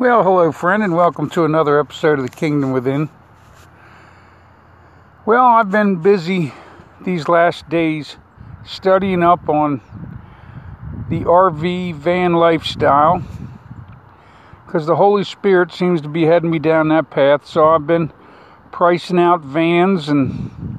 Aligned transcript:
Well, 0.00 0.22
hello, 0.22 0.50
friend, 0.50 0.82
and 0.82 0.96
welcome 0.96 1.28
to 1.28 1.44
another 1.44 1.78
episode 1.78 2.18
of 2.18 2.24
The 2.24 2.34
Kingdom 2.34 2.72
Within. 2.72 3.10
Well, 5.26 5.44
I've 5.44 5.70
been 5.70 5.96
busy 5.96 6.54
these 7.02 7.28
last 7.28 7.68
days 7.68 8.16
studying 8.64 9.22
up 9.22 9.46
on 9.50 9.82
the 11.10 11.20
RV 11.24 11.96
van 11.96 12.32
lifestyle 12.32 13.22
because 14.64 14.86
the 14.86 14.96
Holy 14.96 15.22
Spirit 15.22 15.70
seems 15.70 16.00
to 16.00 16.08
be 16.08 16.24
heading 16.24 16.50
me 16.50 16.58
down 16.58 16.88
that 16.88 17.10
path. 17.10 17.44
So 17.46 17.68
I've 17.68 17.86
been 17.86 18.10
pricing 18.72 19.18
out 19.18 19.42
vans 19.42 20.08
and 20.08 20.78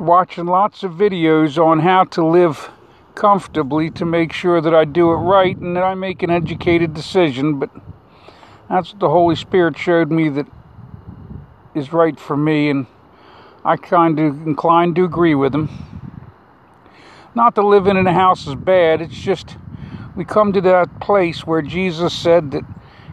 watching 0.00 0.46
lots 0.46 0.82
of 0.82 0.90
videos 0.90 1.56
on 1.56 1.78
how 1.78 2.02
to 2.02 2.26
live 2.26 2.68
comfortably 3.18 3.90
to 3.90 4.04
make 4.04 4.32
sure 4.32 4.60
that 4.60 4.72
I 4.72 4.84
do 4.84 5.10
it 5.10 5.16
right 5.16 5.56
and 5.56 5.74
that 5.74 5.82
I 5.82 5.94
make 5.96 6.22
an 6.22 6.30
educated 6.30 6.94
decision. 6.94 7.58
But 7.58 7.68
that's 8.70 8.92
what 8.92 9.00
the 9.00 9.08
Holy 9.08 9.34
Spirit 9.34 9.76
showed 9.76 10.12
me 10.12 10.28
that 10.28 10.46
is 11.74 11.92
right 11.92 12.18
for 12.18 12.36
me, 12.36 12.70
and 12.70 12.86
I 13.64 13.76
kind 13.76 14.20
of 14.20 14.46
inclined 14.46 14.94
to 14.96 15.04
agree 15.04 15.34
with 15.34 15.52
him. 15.52 15.68
Not 17.34 17.56
that 17.56 17.62
living 17.62 17.96
in 17.96 18.06
a 18.06 18.12
house 18.12 18.46
is 18.46 18.54
bad, 18.54 19.00
it's 19.00 19.18
just 19.18 19.56
we 20.14 20.24
come 20.24 20.52
to 20.52 20.60
that 20.60 21.00
place 21.00 21.44
where 21.44 21.60
Jesus 21.60 22.14
said 22.14 22.52
that 22.52 22.62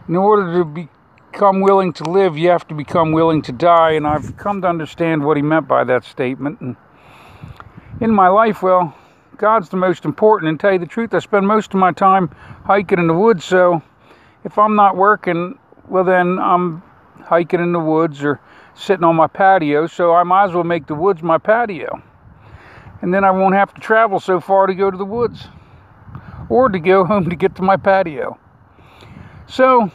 in 0.08 0.14
order 0.14 0.62
to 0.62 0.88
become 1.32 1.60
willing 1.60 1.92
to 1.94 2.04
live, 2.04 2.38
you 2.38 2.48
have 2.50 2.66
to 2.68 2.74
become 2.74 3.10
willing 3.10 3.42
to 3.42 3.52
die, 3.52 3.92
and 3.92 4.06
I've 4.06 4.36
come 4.36 4.62
to 4.62 4.68
understand 4.68 5.24
what 5.24 5.36
he 5.36 5.42
meant 5.42 5.66
by 5.66 5.82
that 5.82 6.04
statement. 6.04 6.60
And 6.60 6.76
in 8.00 8.12
my 8.12 8.28
life, 8.28 8.62
well, 8.62 8.94
God's 9.38 9.68
the 9.68 9.76
most 9.76 10.04
important. 10.04 10.48
And 10.48 10.58
tell 10.58 10.72
you 10.72 10.78
the 10.78 10.86
truth, 10.86 11.14
I 11.14 11.18
spend 11.18 11.46
most 11.46 11.74
of 11.74 11.80
my 11.80 11.92
time 11.92 12.28
hiking 12.64 12.98
in 12.98 13.06
the 13.06 13.14
woods. 13.14 13.44
So 13.44 13.82
if 14.44 14.58
I'm 14.58 14.76
not 14.76 14.96
working, 14.96 15.58
well, 15.88 16.04
then 16.04 16.38
I'm 16.38 16.82
hiking 17.24 17.60
in 17.60 17.72
the 17.72 17.80
woods 17.80 18.22
or 18.22 18.40
sitting 18.74 19.04
on 19.04 19.16
my 19.16 19.26
patio. 19.26 19.86
So 19.86 20.14
I 20.14 20.22
might 20.22 20.44
as 20.44 20.54
well 20.54 20.64
make 20.64 20.86
the 20.86 20.94
woods 20.94 21.22
my 21.22 21.38
patio. 21.38 22.02
And 23.02 23.12
then 23.12 23.24
I 23.24 23.30
won't 23.30 23.54
have 23.54 23.74
to 23.74 23.80
travel 23.80 24.20
so 24.20 24.40
far 24.40 24.66
to 24.66 24.74
go 24.74 24.90
to 24.90 24.96
the 24.96 25.04
woods 25.04 25.48
or 26.48 26.68
to 26.68 26.78
go 26.78 27.04
home 27.06 27.28
to 27.30 27.36
get 27.36 27.54
to 27.56 27.62
my 27.62 27.76
patio. 27.76 28.38
So 29.46 29.90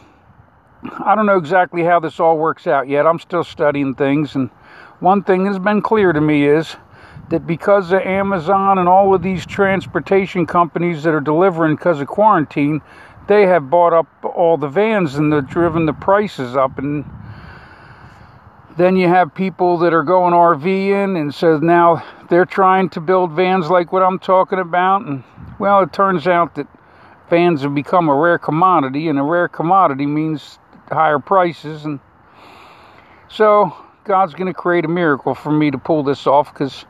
I 1.04 1.14
don't 1.14 1.26
know 1.26 1.36
exactly 1.36 1.82
how 1.82 2.00
this 2.00 2.18
all 2.18 2.38
works 2.38 2.66
out 2.66 2.88
yet. 2.88 3.06
I'm 3.06 3.18
still 3.18 3.44
studying 3.44 3.94
things. 3.94 4.34
And 4.34 4.50
one 5.00 5.22
thing 5.22 5.44
that's 5.44 5.58
been 5.58 5.82
clear 5.82 6.12
to 6.12 6.20
me 6.20 6.46
is 6.46 6.76
that 7.32 7.46
because 7.46 7.92
of 7.92 8.02
Amazon 8.02 8.76
and 8.76 8.86
all 8.86 9.14
of 9.14 9.22
these 9.22 9.46
transportation 9.46 10.44
companies 10.44 11.02
that 11.02 11.14
are 11.14 11.20
delivering 11.20 11.76
because 11.76 11.98
of 11.98 12.06
quarantine, 12.06 12.82
they 13.26 13.46
have 13.46 13.70
bought 13.70 13.94
up 13.94 14.06
all 14.22 14.58
the 14.58 14.68
vans 14.68 15.14
and 15.14 15.32
they've 15.32 15.48
driven 15.48 15.86
the 15.86 15.94
prices 15.94 16.54
up. 16.54 16.76
And 16.76 17.06
then 18.76 18.96
you 18.96 19.08
have 19.08 19.34
people 19.34 19.78
that 19.78 19.94
are 19.94 20.02
going 20.02 20.34
RVing, 20.34 21.18
and 21.18 21.34
so 21.34 21.58
now 21.58 22.04
they're 22.28 22.44
trying 22.44 22.90
to 22.90 23.00
build 23.00 23.32
vans 23.32 23.70
like 23.70 23.92
what 23.92 24.02
I'm 24.02 24.18
talking 24.18 24.58
about. 24.58 25.06
And 25.06 25.24
well, 25.58 25.82
it 25.82 25.92
turns 25.94 26.26
out 26.26 26.54
that 26.56 26.66
vans 27.30 27.62
have 27.62 27.74
become 27.74 28.10
a 28.10 28.14
rare 28.14 28.38
commodity, 28.38 29.08
and 29.08 29.18
a 29.18 29.22
rare 29.22 29.48
commodity 29.48 30.04
means 30.04 30.58
higher 30.90 31.18
prices. 31.18 31.86
And 31.86 31.98
so 33.28 33.74
God's 34.04 34.34
going 34.34 34.52
to 34.52 34.58
create 34.58 34.84
a 34.84 34.88
miracle 34.88 35.34
for 35.34 35.50
me 35.50 35.70
to 35.70 35.78
pull 35.78 36.02
this 36.02 36.26
off 36.26 36.52
because 36.52 36.84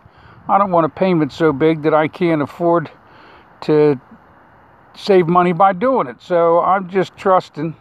I 0.49 0.59
don't 0.59 0.73
want 0.73 0.87
a 0.87 0.89
payment 0.89 1.33
so 1.33 1.53
big 1.53 1.83
that 1.83 1.95
I 1.95 2.09
can't 2.09 2.43
afford 2.43 2.91
to 3.63 4.01
save 4.95 5.29
money 5.29 5.53
by 5.53 5.73
doing 5.73 6.09
it. 6.09 6.21
So 6.21 6.61
I'm 6.61 6.89
just 6.89 7.17
trusting 7.17 7.77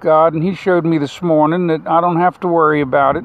God, 0.00 0.32
and 0.32 0.42
He 0.42 0.54
showed 0.54 0.84
me 0.84 0.98
this 0.98 1.20
morning 1.20 1.66
that 1.66 1.86
I 1.86 2.00
don't 2.00 2.18
have 2.18 2.40
to 2.40 2.48
worry 2.48 2.80
about 2.80 3.16
it. 3.16 3.24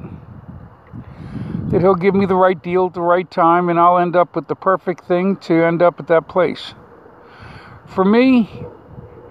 That 1.69 1.81
He'll 1.81 1.95
give 1.95 2.15
me 2.15 2.25
the 2.25 2.35
right 2.35 2.61
deal 2.61 2.87
at 2.87 2.93
the 2.93 3.01
right 3.01 3.29
time, 3.29 3.69
and 3.69 3.79
I'll 3.79 3.97
end 3.97 4.15
up 4.15 4.35
with 4.35 4.47
the 4.47 4.55
perfect 4.55 5.05
thing 5.05 5.37
to 5.37 5.63
end 5.63 5.81
up 5.81 5.99
at 5.99 6.07
that 6.07 6.27
place. 6.27 6.73
For 7.85 8.03
me, 8.03 8.49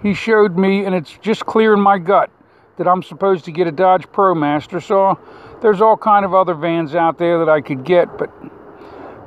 He 0.02 0.14
showed 0.14 0.56
me, 0.56 0.84
and 0.84 0.94
it's 0.94 1.12
just 1.18 1.44
clear 1.44 1.74
in 1.74 1.80
my 1.80 1.98
gut 1.98 2.30
that 2.78 2.88
I'm 2.88 3.02
supposed 3.02 3.44
to 3.44 3.52
get 3.52 3.66
a 3.66 3.72
Dodge 3.72 4.06
ProMaster. 4.08 4.82
So 4.82 5.18
there's 5.60 5.80
all 5.80 5.96
kind 5.96 6.24
of 6.24 6.32
other 6.32 6.54
vans 6.54 6.94
out 6.94 7.18
there 7.18 7.38
that 7.38 7.48
I 7.48 7.60
could 7.60 7.84
get, 7.84 8.16
but 8.16 8.30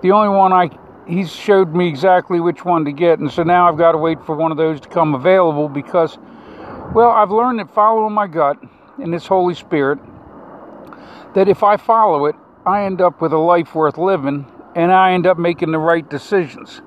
the 0.02 0.12
only 0.12 0.30
one 0.30 0.52
I 0.54 0.70
he 1.08 1.26
showed 1.26 1.74
me 1.76 1.88
exactly 1.88 2.40
which 2.40 2.64
one 2.64 2.86
to 2.86 2.92
get, 2.92 3.20
and 3.20 3.32
so 3.32 3.44
now 3.44 3.68
I've 3.68 3.78
got 3.78 3.94
to 3.94 3.98
wait 3.98 4.24
for 4.24 4.36
one 4.36 4.52
of 4.52 4.58
those 4.58 4.80
to 4.82 4.88
come 4.88 5.16
available 5.16 5.68
because, 5.68 6.18
well, 6.94 7.10
I've 7.10 7.32
learned 7.32 7.60
that 7.60 7.74
following 7.74 8.14
my 8.14 8.28
gut 8.28 8.58
and 8.98 9.14
this 9.14 9.26
Holy 9.26 9.56
Spirit, 9.56 10.00
that 11.34 11.50
if 11.50 11.64
I 11.64 11.78
follow 11.78 12.26
it, 12.26 12.36
I 12.66 12.86
end 12.86 13.02
up 13.02 13.22
with 13.22 13.34
a 13.34 13.38
life 13.38 13.74
worth 13.74 13.98
living, 13.98 14.46
and 14.76 14.92
I 14.92 15.14
end 15.14 15.26
up 15.26 15.38
making 15.38 15.72
the 15.72 15.80
right 15.80 16.08
decisions. 16.08 16.82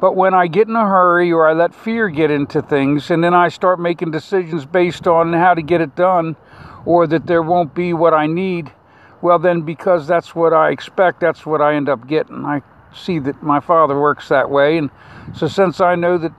But 0.00 0.16
when 0.16 0.32
I 0.32 0.46
get 0.46 0.68
in 0.68 0.76
a 0.76 0.86
hurry 0.86 1.32
or 1.32 1.46
I 1.46 1.52
let 1.52 1.74
fear 1.74 2.08
get 2.08 2.30
into 2.30 2.62
things, 2.62 3.10
and 3.10 3.22
then 3.22 3.34
I 3.34 3.48
start 3.48 3.80
making 3.80 4.10
decisions 4.10 4.64
based 4.64 5.06
on 5.06 5.32
how 5.32 5.54
to 5.54 5.62
get 5.62 5.80
it 5.80 5.96
done, 5.96 6.36
or 6.84 7.06
that 7.08 7.26
there 7.26 7.42
won't 7.42 7.74
be 7.74 7.92
what 7.92 8.14
I 8.14 8.26
need 8.26 8.72
well, 9.22 9.38
then, 9.38 9.62
because 9.62 10.06
that's 10.06 10.34
what 10.34 10.52
I 10.52 10.70
expect, 10.70 11.20
that's 11.20 11.46
what 11.46 11.60
I 11.60 11.74
end 11.74 11.88
up 11.88 12.06
getting. 12.06 12.44
I 12.44 12.60
see 12.94 13.20
that 13.20 13.42
my 13.42 13.60
father 13.60 13.98
works 13.98 14.28
that 14.28 14.50
way. 14.50 14.76
And 14.76 14.90
so, 15.34 15.46
since 15.46 15.80
I 15.80 15.94
know 15.94 16.18
that 16.18 16.32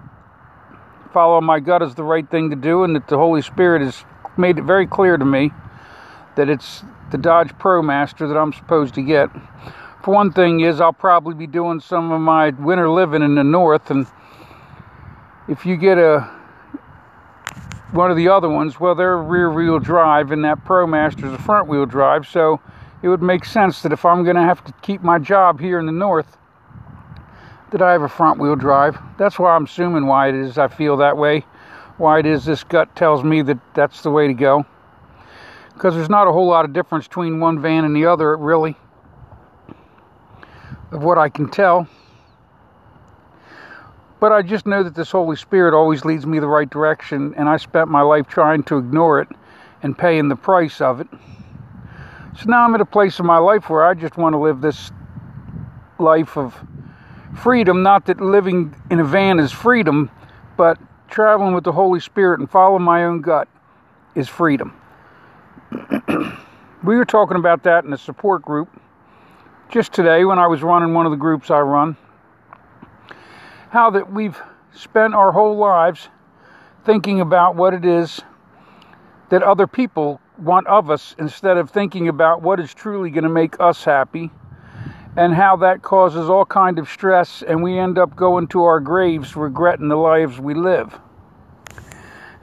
follow 1.14 1.40
my 1.42 1.60
gut 1.60 1.82
is 1.82 1.96
the 1.96 2.04
right 2.04 2.30
thing 2.30 2.50
to 2.50 2.56
do, 2.56 2.84
and 2.84 2.96
that 2.96 3.08
the 3.08 3.18
Holy 3.18 3.42
Spirit 3.42 3.82
has 3.82 4.04
made 4.38 4.58
it 4.58 4.64
very 4.64 4.86
clear 4.86 5.18
to 5.18 5.26
me 5.26 5.52
that 6.36 6.50
it's 6.50 6.84
the 7.12 7.18
Dodge 7.18 7.54
ProMaster 7.58 8.28
that 8.28 8.38
I'm 8.38 8.52
supposed 8.52 8.96
to 8.96 9.02
get. 9.02 9.30
For 10.04 10.14
one 10.14 10.34
thing, 10.34 10.60
is 10.60 10.82
I'll 10.82 10.92
probably 10.92 11.36
be 11.36 11.48
doing 11.48 11.80
some 11.80 12.12
of 12.12 12.20
my 12.20 12.50
winter 12.50 12.90
living 12.90 13.22
in 13.22 13.36
the 13.36 13.44
north, 13.44 13.90
and 13.90 14.06
if 15.48 15.66
you 15.66 15.78
get 15.78 15.98
a 15.98 16.30
one 17.94 18.10
of 18.10 18.18
the 18.18 18.28
other 18.28 18.50
ones, 18.50 18.80
well, 18.80 18.96
they're 18.96 19.18
rear 19.18 19.52
wheel 19.52 19.80
drive, 19.80 20.32
and 20.32 20.44
that 20.44 20.66
ProMaster 20.66 21.26
is 21.26 21.34
a 21.34 21.38
front 21.38 21.68
wheel 21.68 21.86
drive. 21.86 22.28
So 22.28 22.60
it 23.04 23.08
would 23.08 23.22
make 23.22 23.46
sense 23.46 23.82
that 23.84 23.92
if 23.92 24.04
I'm 24.04 24.24
going 24.24 24.36
to 24.36 24.42
have 24.42 24.64
to 24.66 24.74
keep 24.82 25.04
my 25.04 25.20
job 25.20 25.60
here 25.60 25.80
in 25.80 25.86
the 25.86 25.92
north, 25.92 26.38
that 27.72 27.82
I 27.82 27.92
have 27.92 28.02
a 28.02 28.10
front 28.10 28.40
wheel 28.40 28.56
drive. 28.56 28.98
That's 29.18 29.38
why 29.38 29.56
I'm 29.56 29.66
assuming 29.66 30.08
why 30.08 30.30
it 30.30 30.36
is 30.36 30.58
I 30.58 30.68
feel 30.68 30.98
that 30.98 31.18
way. 31.18 31.46
Why 31.98 32.20
it 32.20 32.26
is 32.26 32.46
this 32.46 32.64
gut 32.64 32.96
tells 32.96 33.24
me 33.24 33.44
that 33.44 33.60
that's 33.76 34.02
the 34.02 34.10
way 34.12 34.28
to 34.28 34.34
go. 34.34 34.66
Because 35.74 35.94
there's 35.96 36.10
not 36.10 36.28
a 36.28 36.32
whole 36.32 36.48
lot 36.48 36.66
of 36.66 36.74
difference 36.74 37.08
between 37.08 37.40
one 37.40 37.62
van 37.62 37.86
and 37.86 37.96
the 37.96 38.06
other, 38.06 38.36
really, 38.38 38.76
of 40.92 41.04
what 41.04 41.18
I 41.18 41.30
can 41.30 41.50
tell. 41.50 41.88
But 44.24 44.32
I 44.32 44.42
just 44.42 44.66
know 44.66 44.84
that 44.84 44.96
this 44.96 45.12
Holy 45.12 45.36
Spirit 45.36 45.74
always 45.74 46.06
leads 46.06 46.26
me 46.26 46.40
the 46.40 46.48
right 46.48 46.70
direction, 46.70 47.34
and 47.36 47.50
I 47.50 47.58
spent 47.58 47.90
my 47.90 48.00
life 48.00 48.26
trying 48.26 48.64
to 48.64 48.78
ignore 48.78 49.20
it 49.20 49.28
and 49.82 49.98
paying 49.98 50.30
the 50.30 50.38
price 50.38 50.80
of 50.80 51.02
it. 51.02 51.08
So 52.40 52.46
now 52.46 52.64
I'm 52.64 52.74
at 52.74 52.80
a 52.80 52.86
place 52.86 53.20
in 53.20 53.26
my 53.26 53.40
life 53.40 53.70
where 53.70 53.84
I 53.84 53.94
just 53.94 54.16
want 54.16 54.32
to 54.32 54.38
live 54.38 54.62
this 54.62 54.94
life 56.00 56.38
of 56.38 56.56
freedom. 57.36 57.84
Not 57.84 58.06
that 58.06 58.22
living 58.22 58.74
in 58.90 59.02
a 59.02 59.04
van 59.04 59.40
is 59.40 59.52
freedom, 59.52 60.10
but 60.56 60.80
traveling 61.10 61.54
with 61.54 61.66
the 61.66 61.74
Holy 61.74 62.00
Spirit 62.00 62.40
and 62.40 62.50
following 62.50 62.84
my 62.84 63.04
own 63.04 63.20
gut 63.20 63.50
is 64.16 64.30
freedom. 64.30 64.74
we 66.82 66.96
were 66.96 67.04
talking 67.04 67.36
about 67.36 67.64
that 67.64 67.84
in 67.84 67.92
a 67.92 67.98
support 67.98 68.42
group 68.42 68.70
just 69.70 69.92
today 69.92 70.24
when 70.24 70.40
I 70.40 70.48
was 70.48 70.64
running 70.64 70.94
one 70.94 71.06
of 71.06 71.12
the 71.12 71.18
groups 71.18 71.52
I 71.52 71.60
run 71.60 71.98
how 73.74 73.90
that 73.90 74.14
we've 74.14 74.40
spent 74.72 75.16
our 75.16 75.32
whole 75.32 75.58
lives 75.58 76.10
thinking 76.86 77.22
about 77.22 77.56
what 77.56 77.74
it 77.74 77.84
is 77.84 78.22
that 79.32 79.42
other 79.42 79.66
people 79.66 80.22
want 80.38 80.68
of 80.68 80.92
us 80.92 81.16
instead 81.18 81.58
of 81.58 81.72
thinking 81.72 82.08
about 82.08 82.44
what 82.44 82.60
is 82.60 82.72
truly 82.72 83.10
going 83.10 83.24
to 83.24 83.30
make 83.32 83.60
us 83.60 83.84
happy 83.84 84.30
and 85.18 85.34
how 85.34 85.56
that 85.56 85.82
causes 85.82 86.30
all 86.30 86.46
kind 86.46 86.78
of 86.78 86.88
stress 86.88 87.42
and 87.48 87.64
we 87.64 87.80
end 87.80 87.98
up 87.98 88.16
going 88.16 88.46
to 88.46 88.62
our 88.64 88.80
graves 88.80 89.36
regretting 89.36 89.88
the 89.88 89.96
lives 89.96 90.40
we 90.40 90.54
live. 90.54 91.00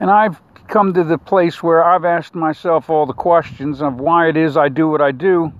And 0.01 0.11
i've 0.11 0.41
come 0.67 0.93
to 0.93 1.03
the 1.05 1.17
place 1.17 1.63
where 1.63 1.81
i've 1.81 2.03
asked 2.03 2.35
myself 2.35 2.89
all 2.89 3.05
the 3.05 3.13
questions 3.13 3.81
of 3.81 4.01
why 4.01 4.27
it 4.27 4.35
is 4.35 4.57
i 4.57 4.67
do 4.67 4.89
what 4.89 4.99
i 4.99 5.13
do. 5.13 5.53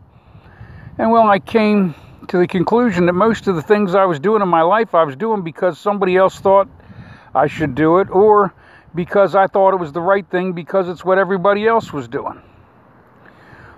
And 0.97 1.11
well 1.11 1.29
i 1.29 1.39
came 1.39 1.95
to 2.27 2.37
the 2.37 2.47
conclusion 2.47 3.05
that 3.07 3.13
most 3.13 3.47
of 3.47 3.55
the 3.55 3.61
things 3.61 3.95
I 3.95 4.05
was 4.05 4.19
doing 4.19 4.41
in 4.41 4.47
my 4.47 4.61
life, 4.61 4.93
I 4.93 5.03
was 5.03 5.15
doing 5.15 5.41
because 5.41 5.79
somebody 5.79 6.15
else 6.15 6.39
thought 6.39 6.67
I 7.33 7.47
should 7.47 7.75
do 7.75 7.99
it, 7.99 8.09
or 8.09 8.53
because 8.93 9.35
I 9.35 9.47
thought 9.47 9.73
it 9.73 9.79
was 9.79 9.91
the 9.91 10.01
right 10.01 10.29
thing 10.29 10.53
because 10.53 10.89
it's 10.89 11.03
what 11.05 11.17
everybody 11.17 11.65
else 11.65 11.93
was 11.93 12.07
doing. 12.07 12.41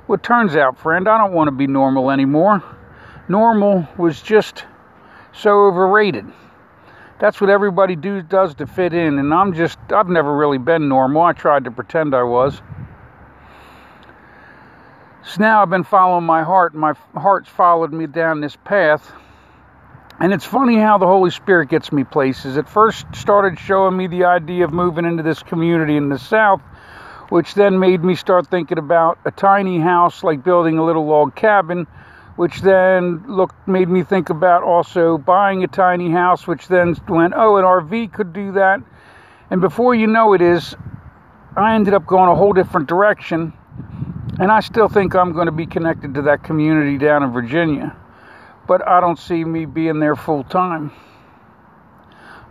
Well, 0.08 0.16
it 0.16 0.24
turns 0.24 0.56
out, 0.56 0.78
friend, 0.78 1.08
I 1.08 1.18
don't 1.18 1.34
want 1.34 1.48
to 1.48 1.52
be 1.52 1.68
normal 1.68 2.12
anymore. 2.12 2.64
Normal 3.30 3.88
was 3.98 4.22
just 4.22 4.66
so 5.32 5.66
overrated. 5.68 6.26
that's 7.20 7.40
what 7.40 7.50
everybody 7.50 7.96
do, 7.96 8.22
does 8.22 8.54
to 8.56 8.68
fit 8.68 8.94
in. 8.94 9.18
And 9.18 9.34
I'm 9.34 9.54
just, 9.54 9.80
I've 9.92 10.10
never 10.10 10.36
really 10.36 10.58
been 10.58 10.90
normal. 10.90 11.22
I 11.22 11.32
tried 11.32 11.64
to 11.64 11.72
pretend 11.72 12.14
I 12.14 12.24
was. 12.24 12.62
So 15.26 15.42
now 15.42 15.62
I've 15.62 15.70
been 15.70 15.86
following 15.86 16.26
my 16.26 16.44
heart, 16.44 16.74
and 16.74 16.82
my 16.82 16.94
heart's 17.16 17.50
followed 17.50 17.94
me 17.94 18.08
down 18.08 18.42
this 18.42 18.56
path. 18.56 19.12
And 20.20 20.34
it's 20.34 20.46
funny 20.46 20.78
how 20.78 20.98
the 20.98 21.08
Holy 21.08 21.32
Spirit 21.32 21.70
gets 21.70 21.92
me 21.92 22.04
places. 22.04 22.58
It 22.58 22.68
first 22.68 23.06
started 23.16 23.58
showing 23.58 23.96
me 23.96 24.08
the 24.08 24.26
idea 24.26 24.66
of 24.66 24.74
moving 24.74 25.06
into 25.06 25.24
this 25.24 25.42
community 25.42 25.96
in 25.96 26.10
the 26.10 26.20
South, 26.20 26.62
which 27.30 27.54
then 27.54 27.80
made 27.80 28.04
me 28.04 28.16
start 28.16 28.48
thinking 28.48 28.78
about 28.78 29.18
a 29.26 29.32
tiny 29.32 29.80
house, 29.80 30.24
like 30.24 30.44
building 30.44 30.78
a 30.78 30.86
little 30.86 31.06
log 31.06 31.36
cabin 31.36 31.88
which 32.36 32.62
then 32.62 33.24
looked 33.28 33.68
made 33.68 33.88
me 33.88 34.04
think 34.04 34.30
about 34.30 34.64
also 34.64 35.18
buying 35.18 35.64
a 35.64 35.68
tiny 35.68 36.10
house, 36.10 36.48
which 36.48 36.68
then 36.68 36.96
went, 37.08 37.34
oh, 37.36 37.58
an 37.58 37.64
RV 37.64 38.12
could 38.14 38.34
do 38.34 38.54
that. 38.54 38.80
And 39.52 39.62
before 39.62 39.94
you 39.94 40.08
know 40.08 40.34
it 40.34 40.42
is, 40.42 40.76
I 41.56 41.76
ended 41.76 41.94
up 41.94 42.08
going 42.08 42.30
a 42.30 42.36
whole 42.36 42.54
different 42.54 42.88
direction. 42.88 43.54
And 44.40 44.52
I 44.52 44.62
still 44.62 44.90
think 44.90 45.16
I'm 45.16 45.34
going 45.34 45.46
to 45.46 45.52
be 45.52 45.66
connected 45.66 46.16
to 46.16 46.24
that 46.24 46.44
community 46.44 46.98
down 46.98 47.24
in 47.24 47.32
Virginia. 47.32 47.96
But 48.68 48.88
I 48.88 49.00
don't 49.00 49.20
see 49.20 49.44
me 49.44 49.66
being 49.66 50.00
there 50.00 50.16
full 50.16 50.44
time. 50.44 50.92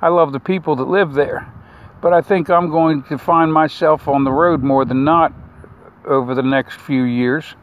I 0.01 0.09
love 0.09 0.33
the 0.33 0.41
people 0.41 0.77
that 0.77 0.89
live 0.89 1.13
there. 1.13 1.53
But 2.01 2.13
I 2.13 2.21
think 2.21 2.51
I'm 2.51 2.71
going 2.71 3.03
to 3.05 3.19
find 3.19 3.53
myself 3.53 4.09
on 4.09 4.25
the 4.25 4.33
road 4.33 4.63
more 4.63 4.85
than 4.85 5.05
not 5.05 5.33
over 6.05 6.35
the 6.35 6.43
next 6.43 6.81
few 6.81 7.03
years 7.05 7.55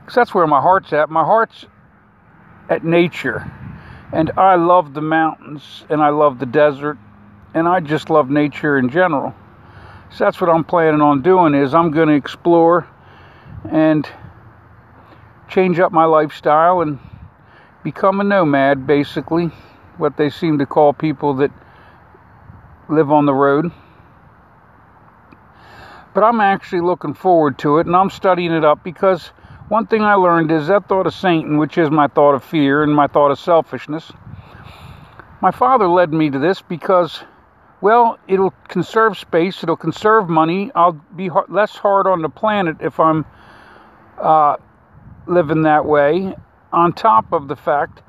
because 0.00 0.14
that's 0.14 0.34
where 0.34 0.46
my 0.46 0.60
heart's 0.60 0.92
at. 0.92 1.10
My 1.10 1.24
heart's 1.24 1.66
at 2.68 2.84
nature. 2.84 3.50
And 4.12 4.30
I 4.36 4.56
love 4.56 4.94
the 4.94 5.00
mountains 5.00 5.84
and 5.88 6.02
I 6.02 6.10
love 6.10 6.38
the 6.38 6.46
desert 6.46 6.98
and 7.54 7.68
I 7.68 7.80
just 7.80 8.10
love 8.10 8.28
nature 8.28 8.78
in 8.78 8.90
general. 8.90 9.34
So 10.14 10.24
that's 10.24 10.40
what 10.42 10.50
I'm 10.50 10.64
planning 10.64 11.00
on 11.00 11.22
doing 11.22 11.54
is 11.54 11.74
I'm 11.74 11.90
going 11.90 12.08
to 12.08 12.14
explore 12.14 12.86
and 13.70 14.06
change 15.48 15.78
up 15.78 15.90
my 15.90 16.04
lifestyle 16.04 16.82
and 16.82 16.98
become 17.82 18.20
a 18.20 18.24
nomad 18.24 18.86
basically, 18.86 19.46
what 19.96 20.18
they 20.18 20.28
seem 20.28 20.58
to 20.58 20.66
call 20.66 20.92
people 20.92 21.34
that 21.36 21.50
live 22.90 23.10
on 23.10 23.24
the 23.24 23.32
road. 23.32 23.72
But 26.14 26.24
I'm 26.24 26.40
actually 26.40 26.82
looking 26.82 27.14
forward 27.14 27.58
to 27.60 27.78
it 27.78 27.86
and 27.86 27.96
I'm 27.96 28.10
studying 28.10 28.52
it 28.52 28.66
up 28.66 28.84
because 28.84 29.28
one 29.68 29.86
thing 29.86 30.02
I 30.02 30.14
learned 30.14 30.52
is 30.52 30.66
that 30.66 30.88
thought 30.88 31.06
of 31.06 31.14
Satan, 31.14 31.56
which 31.56 31.78
is 31.78 31.90
my 31.90 32.06
thought 32.06 32.34
of 32.34 32.44
fear 32.44 32.82
and 32.82 32.94
my 32.94 33.06
thought 33.06 33.30
of 33.30 33.38
selfishness. 33.38 34.12
My 35.40 35.50
father 35.50 35.88
led 35.88 36.12
me 36.12 36.28
to 36.28 36.38
this 36.38 36.60
because, 36.60 37.22
well, 37.82 38.18
it'll 38.28 38.54
conserve 38.68 39.18
space, 39.18 39.62
it'll 39.62 39.76
conserve 39.76 40.28
money. 40.28 40.70
I'll 40.74 40.92
be 40.92 41.30
less 41.48 41.76
hard 41.76 42.06
on 42.06 42.22
the 42.22 42.28
planet 42.28 42.76
if 42.80 42.98
I'm 43.00 43.26
uh, 44.18 44.56
living 45.26 45.62
that 45.62 45.84
way, 45.84 46.34
on 46.72 46.92
top 46.92 47.32
of 47.32 47.48
the 47.48 47.56
fact 47.56 48.00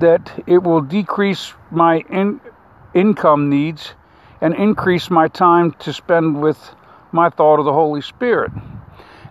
that 0.00 0.44
it 0.46 0.62
will 0.62 0.82
decrease 0.82 1.54
my 1.70 2.04
in- 2.10 2.40
income 2.94 3.48
needs 3.48 3.94
and 4.42 4.54
increase 4.54 5.10
my 5.10 5.28
time 5.28 5.72
to 5.72 5.94
spend 5.94 6.40
with 6.40 6.74
my 7.10 7.30
thought 7.30 7.58
of 7.58 7.64
the 7.64 7.72
Holy 7.72 8.02
Spirit 8.02 8.52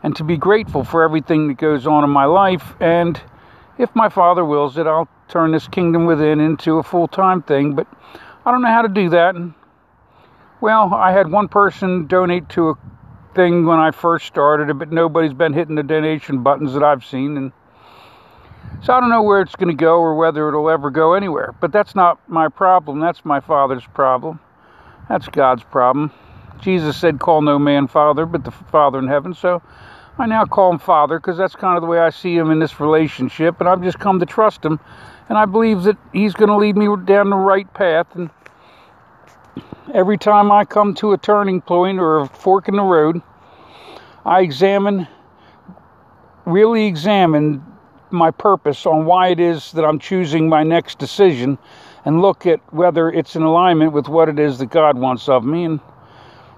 and 0.01 0.15
to 0.15 0.23
be 0.23 0.35
grateful 0.35 0.83
for 0.83 1.03
everything 1.03 1.47
that 1.47 1.57
goes 1.57 1.85
on 1.85 2.03
in 2.03 2.09
my 2.09 2.25
life. 2.25 2.73
And 2.79 3.21
if 3.77 3.95
my 3.95 4.09
Father 4.09 4.43
wills 4.43 4.77
it, 4.79 4.87
I'll 4.87 5.07
turn 5.27 5.51
this 5.51 5.67
kingdom 5.67 6.05
within 6.05 6.39
into 6.39 6.79
a 6.79 6.83
full 6.83 7.07
time 7.07 7.43
thing. 7.43 7.75
But 7.75 7.87
I 8.45 8.51
don't 8.51 8.63
know 8.63 8.69
how 8.69 8.81
to 8.81 8.87
do 8.87 9.09
that. 9.09 9.35
Well, 10.61 10.93
I 10.93 11.11
had 11.11 11.31
one 11.31 11.47
person 11.47 12.07
donate 12.07 12.49
to 12.49 12.69
a 12.69 12.75
thing 13.35 13.65
when 13.65 13.79
I 13.79 13.91
first 13.91 14.25
started 14.25 14.79
but 14.79 14.91
nobody's 14.91 15.33
been 15.33 15.53
hitting 15.53 15.75
the 15.75 15.83
donation 15.83 16.43
buttons 16.43 16.73
that 16.73 16.83
I've 16.83 17.05
seen. 17.05 17.37
And 17.37 17.51
so 18.81 18.93
I 18.93 18.99
don't 18.99 19.09
know 19.09 19.23
where 19.23 19.41
it's 19.41 19.55
going 19.55 19.75
to 19.75 19.79
go 19.79 19.99
or 19.99 20.15
whether 20.15 20.47
it'll 20.47 20.69
ever 20.69 20.89
go 20.89 21.13
anywhere. 21.13 21.53
But 21.59 21.71
that's 21.71 21.95
not 21.95 22.19
my 22.29 22.47
problem. 22.47 22.99
That's 22.99 23.25
my 23.25 23.39
Father's 23.39 23.85
problem. 23.93 24.39
That's 25.09 25.27
God's 25.27 25.63
problem. 25.63 26.11
Jesus 26.61 26.97
said, 26.97 27.19
Call 27.19 27.41
no 27.41 27.59
man 27.59 27.87
Father, 27.87 28.25
but 28.25 28.43
the 28.43 28.51
Father 28.51 28.99
in 28.99 29.07
heaven. 29.07 29.33
So 29.33 29.61
I 30.17 30.25
now 30.25 30.45
call 30.45 30.71
him 30.71 30.79
Father 30.79 31.19
because 31.19 31.37
that's 31.37 31.55
kind 31.55 31.75
of 31.75 31.81
the 31.81 31.87
way 31.87 31.99
I 31.99 32.09
see 32.09 32.35
him 32.35 32.49
in 32.49 32.59
this 32.59 32.79
relationship, 32.79 33.59
and 33.59 33.67
I've 33.67 33.83
just 33.83 33.99
come 33.99 34.19
to 34.19 34.25
trust 34.25 34.63
him, 34.63 34.79
and 35.27 35.37
I 35.37 35.45
believe 35.45 35.83
that 35.83 35.97
he's 36.13 36.33
going 36.33 36.49
to 36.49 36.55
lead 36.55 36.77
me 36.77 36.87
down 37.05 37.29
the 37.29 37.35
right 37.35 37.71
path. 37.73 38.07
And 38.15 38.29
every 39.93 40.17
time 40.17 40.51
I 40.51 40.65
come 40.65 40.93
to 40.95 41.13
a 41.13 41.17
turning 41.17 41.61
point 41.61 41.99
or 41.99 42.21
a 42.21 42.27
fork 42.27 42.67
in 42.67 42.75
the 42.75 42.83
road, 42.83 43.21
I 44.25 44.41
examine, 44.41 45.07
really 46.45 46.85
examine 46.85 47.63
my 48.11 48.31
purpose 48.31 48.85
on 48.85 49.05
why 49.05 49.29
it 49.29 49.39
is 49.39 49.71
that 49.73 49.85
I'm 49.85 49.99
choosing 49.99 50.49
my 50.49 50.63
next 50.63 50.99
decision 50.99 51.57
and 52.05 52.21
look 52.21 52.45
at 52.45 52.61
whether 52.73 53.09
it's 53.09 53.35
in 53.35 53.41
alignment 53.41 53.93
with 53.93 54.07
what 54.07 54.29
it 54.29 54.39
is 54.39 54.59
that 54.59 54.67
God 54.67 54.97
wants 54.97 55.27
of 55.27 55.43
me. 55.43 55.65
And 55.65 55.79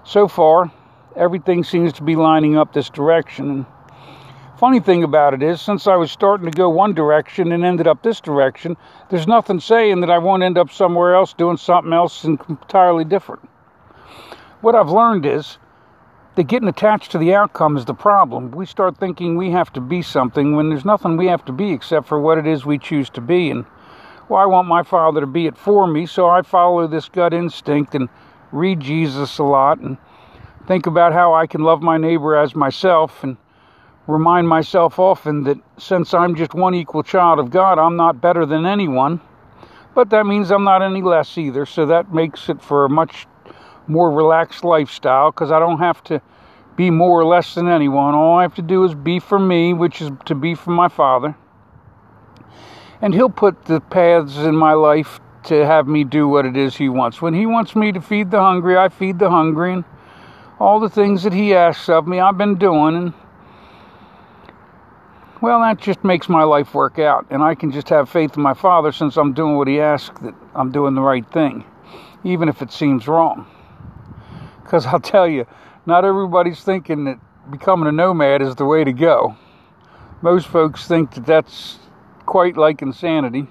so 0.04 0.28
far, 0.28 0.70
everything 1.16 1.64
seems 1.64 1.92
to 1.94 2.02
be 2.02 2.16
lining 2.16 2.56
up 2.56 2.72
this 2.72 2.90
direction. 2.90 3.66
Funny 4.58 4.80
thing 4.80 5.04
about 5.04 5.34
it 5.34 5.40
is, 5.40 5.60
since 5.60 5.86
I 5.86 5.94
was 5.94 6.10
starting 6.10 6.50
to 6.50 6.56
go 6.56 6.68
one 6.68 6.92
direction 6.92 7.52
and 7.52 7.64
ended 7.64 7.86
up 7.86 8.02
this 8.02 8.20
direction, 8.20 8.76
there's 9.08 9.28
nothing 9.28 9.60
saying 9.60 10.00
that 10.00 10.10
I 10.10 10.18
won't 10.18 10.42
end 10.42 10.58
up 10.58 10.72
somewhere 10.72 11.14
else 11.14 11.32
doing 11.32 11.56
something 11.56 11.92
else 11.92 12.24
entirely 12.24 13.04
different. 13.04 13.48
What 14.60 14.74
I've 14.74 14.90
learned 14.90 15.26
is 15.26 15.58
that 16.34 16.48
getting 16.48 16.68
attached 16.68 17.12
to 17.12 17.18
the 17.18 17.36
outcome 17.36 17.76
is 17.76 17.84
the 17.84 17.94
problem. 17.94 18.50
We 18.50 18.66
start 18.66 18.96
thinking 18.96 19.36
we 19.36 19.52
have 19.52 19.72
to 19.74 19.80
be 19.80 20.02
something 20.02 20.56
when 20.56 20.70
there's 20.70 20.84
nothing 20.84 21.16
we 21.16 21.26
have 21.26 21.44
to 21.44 21.52
be 21.52 21.70
except 21.70 22.08
for 22.08 22.18
what 22.18 22.36
it 22.36 22.46
is 22.48 22.66
we 22.66 22.78
choose 22.78 23.08
to 23.10 23.20
be. 23.20 23.52
And 23.52 23.64
well, 24.28 24.40
I 24.40 24.46
want 24.46 24.66
my 24.66 24.82
father 24.82 25.20
to 25.20 25.26
be 25.28 25.46
it 25.46 25.56
for 25.56 25.86
me, 25.86 26.04
so 26.04 26.28
I 26.28 26.42
follow 26.42 26.88
this 26.88 27.08
gut 27.08 27.32
instinct 27.32 27.94
and 27.94 28.08
read 28.50 28.80
Jesus 28.80 29.38
a 29.38 29.44
lot 29.44 29.78
and 29.78 29.98
think 30.66 30.86
about 30.86 31.12
how 31.12 31.32
I 31.32 31.46
can 31.46 31.60
love 31.60 31.80
my 31.80 31.96
neighbor 31.96 32.34
as 32.34 32.56
myself 32.56 33.22
and 33.22 33.36
remind 34.08 34.48
myself 34.48 34.98
often 34.98 35.44
that 35.44 35.58
since 35.78 36.12
I'm 36.12 36.34
just 36.34 36.54
one 36.54 36.74
equal 36.74 37.04
child 37.04 37.38
of 37.38 37.50
God, 37.50 37.78
I'm 37.78 37.96
not 37.96 38.20
better 38.20 38.44
than 38.44 38.66
anyone. 38.66 39.20
But 39.94 40.10
that 40.10 40.26
means 40.26 40.50
I'm 40.50 40.64
not 40.64 40.82
any 40.82 41.02
less 41.02 41.38
either, 41.38 41.66
so 41.66 41.86
that 41.86 42.12
makes 42.12 42.48
it 42.48 42.60
for 42.60 42.84
a 42.84 42.88
much 42.88 43.26
more 43.86 44.10
relaxed 44.10 44.64
lifestyle 44.64 45.30
because 45.30 45.52
I 45.52 45.58
don't 45.58 45.78
have 45.78 46.02
to 46.04 46.20
be 46.74 46.90
more 46.90 47.20
or 47.20 47.24
less 47.24 47.54
than 47.54 47.68
anyone. 47.68 48.14
All 48.14 48.38
I 48.38 48.42
have 48.42 48.54
to 48.56 48.62
do 48.62 48.84
is 48.84 48.94
be 48.94 49.20
for 49.20 49.38
me, 49.38 49.74
which 49.74 50.00
is 50.00 50.10
to 50.26 50.34
be 50.34 50.54
for 50.54 50.70
my 50.70 50.88
Father. 50.88 51.36
And 53.02 53.14
He'll 53.14 53.30
put 53.30 53.64
the 53.66 53.80
paths 53.80 54.38
in 54.38 54.56
my 54.56 54.72
life 54.72 55.20
to 55.44 55.66
have 55.66 55.86
me 55.86 56.04
do 56.04 56.28
what 56.28 56.46
it 56.46 56.56
is 56.56 56.76
He 56.76 56.88
wants. 56.88 57.20
When 57.20 57.34
He 57.34 57.46
wants 57.46 57.76
me 57.76 57.92
to 57.92 58.00
feed 58.00 58.30
the 58.30 58.40
hungry, 58.40 58.76
I 58.76 58.88
feed 58.88 59.18
the 59.18 59.30
hungry. 59.30 59.74
And 59.74 59.84
all 60.60 60.80
the 60.80 60.88
things 60.88 61.22
that 61.22 61.32
he 61.32 61.54
asks 61.54 61.88
of 61.88 62.06
me, 62.06 62.20
I've 62.20 62.38
been 62.38 62.56
doing, 62.56 62.96
and 62.96 63.12
well, 65.40 65.60
that 65.60 65.78
just 65.78 66.02
makes 66.04 66.28
my 66.28 66.42
life 66.42 66.74
work 66.74 66.98
out, 66.98 67.26
and 67.30 67.42
I 67.42 67.54
can 67.54 67.70
just 67.70 67.88
have 67.88 68.08
faith 68.08 68.36
in 68.36 68.42
my 68.42 68.54
Father 68.54 68.92
since 68.92 69.16
I'm 69.16 69.32
doing 69.32 69.56
what 69.56 69.68
He 69.68 69.80
asks 69.80 70.18
that 70.20 70.34
I'm 70.54 70.72
doing 70.72 70.94
the 70.94 71.02
right 71.02 71.28
thing, 71.30 71.64
even 72.24 72.48
if 72.48 72.62
it 72.62 72.72
seems 72.72 73.06
wrong. 73.06 73.46
Because 74.62 74.86
I'll 74.86 75.00
tell 75.00 75.28
you, 75.28 75.46
not 75.86 76.04
everybody's 76.04 76.62
thinking 76.62 77.04
that 77.04 77.18
becoming 77.50 77.88
a 77.88 77.92
nomad 77.92 78.42
is 78.42 78.54
the 78.56 78.64
way 78.64 78.84
to 78.84 78.92
go. 78.92 79.36
Most 80.20 80.48
folks 80.48 80.86
think 80.86 81.14
that 81.14 81.24
that's 81.24 81.78
quite 82.26 82.56
like 82.56 82.82
insanity. 82.82 83.46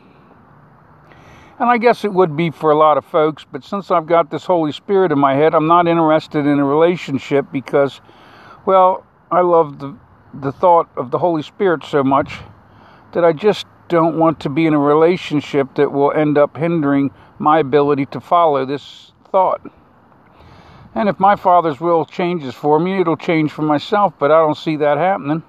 And 1.60 1.70
I 1.70 1.80
guess 1.80 2.04
it 2.06 2.14
would 2.14 2.38
be 2.38 2.52
for 2.52 2.70
a 2.70 2.78
lot 2.78 2.98
of 2.98 3.06
folks, 3.06 3.44
but 3.52 3.64
since 3.64 3.90
I've 3.90 4.06
got 4.06 4.30
this 4.30 4.44
Holy 4.44 4.72
Spirit 4.72 5.12
in 5.12 5.18
my 5.18 5.34
head, 5.34 5.56
I'm 5.56 5.66
not 5.66 5.88
interested 5.88 6.46
in 6.46 6.60
a 6.60 6.66
relationship 6.66 7.48
because, 7.52 8.00
well, 8.68 9.04
I 9.32 9.42
love 9.42 9.80
the, 9.80 9.98
the 10.42 10.52
thought 10.52 10.90
of 10.96 11.12
the 11.12 11.18
Holy 11.18 11.42
Spirit 11.42 11.84
so 11.84 12.04
much 12.04 12.40
that 13.14 13.26
I 13.26 13.34
just 13.34 13.66
don't 13.88 14.18
want 14.18 14.40
to 14.42 14.50
be 14.50 14.66
in 14.66 14.74
a 14.74 14.80
relationship 14.80 15.76
that 15.76 15.92
will 15.92 16.12
end 16.12 16.38
up 16.38 16.58
hindering 16.58 17.12
my 17.40 17.60
ability 17.60 18.06
to 18.08 18.20
follow 18.20 18.66
this 18.66 19.12
thought. 19.32 19.62
And 20.96 21.10
if 21.10 21.20
my 21.20 21.36
Father's 21.36 21.80
will 21.80 22.06
changes 22.06 22.56
for 22.56 22.80
me, 22.80 23.00
it'll 23.00 23.18
change 23.18 23.52
for 23.52 23.62
myself, 23.62 24.14
but 24.18 24.32
I 24.32 24.40
don't 24.40 24.58
see 24.58 24.78
that 24.78 24.98
happening. 24.98 25.44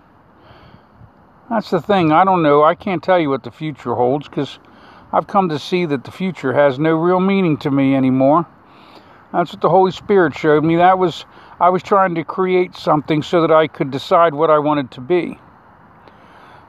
That's 1.48 1.70
the 1.70 1.80
thing. 1.80 2.12
I 2.12 2.24
don't 2.24 2.42
know. 2.42 2.62
I 2.62 2.74
can't 2.74 3.02
tell 3.02 3.18
you 3.18 3.30
what 3.30 3.42
the 3.42 3.50
future 3.50 3.94
holds 3.94 4.28
because 4.28 4.58
I've 5.12 5.26
come 5.26 5.48
to 5.48 5.58
see 5.58 5.86
that 5.86 6.04
the 6.04 6.10
future 6.10 6.52
has 6.52 6.78
no 6.78 6.94
real 6.94 7.20
meaning 7.20 7.56
to 7.58 7.70
me 7.70 7.94
anymore. 7.94 8.46
That's 9.32 9.52
what 9.52 9.62
the 9.62 9.70
Holy 9.70 9.92
Spirit 9.92 10.34
showed 10.34 10.64
me. 10.64 10.76
That 10.76 10.98
was 10.98 11.24
I 11.60 11.70
was 11.70 11.82
trying 11.82 12.14
to 12.14 12.24
create 12.24 12.76
something 12.76 13.22
so 13.22 13.40
that 13.40 13.50
I 13.50 13.66
could 13.66 13.90
decide 13.90 14.32
what 14.34 14.50
I 14.50 14.58
wanted 14.58 14.92
to 14.92 15.00
be. 15.00 15.38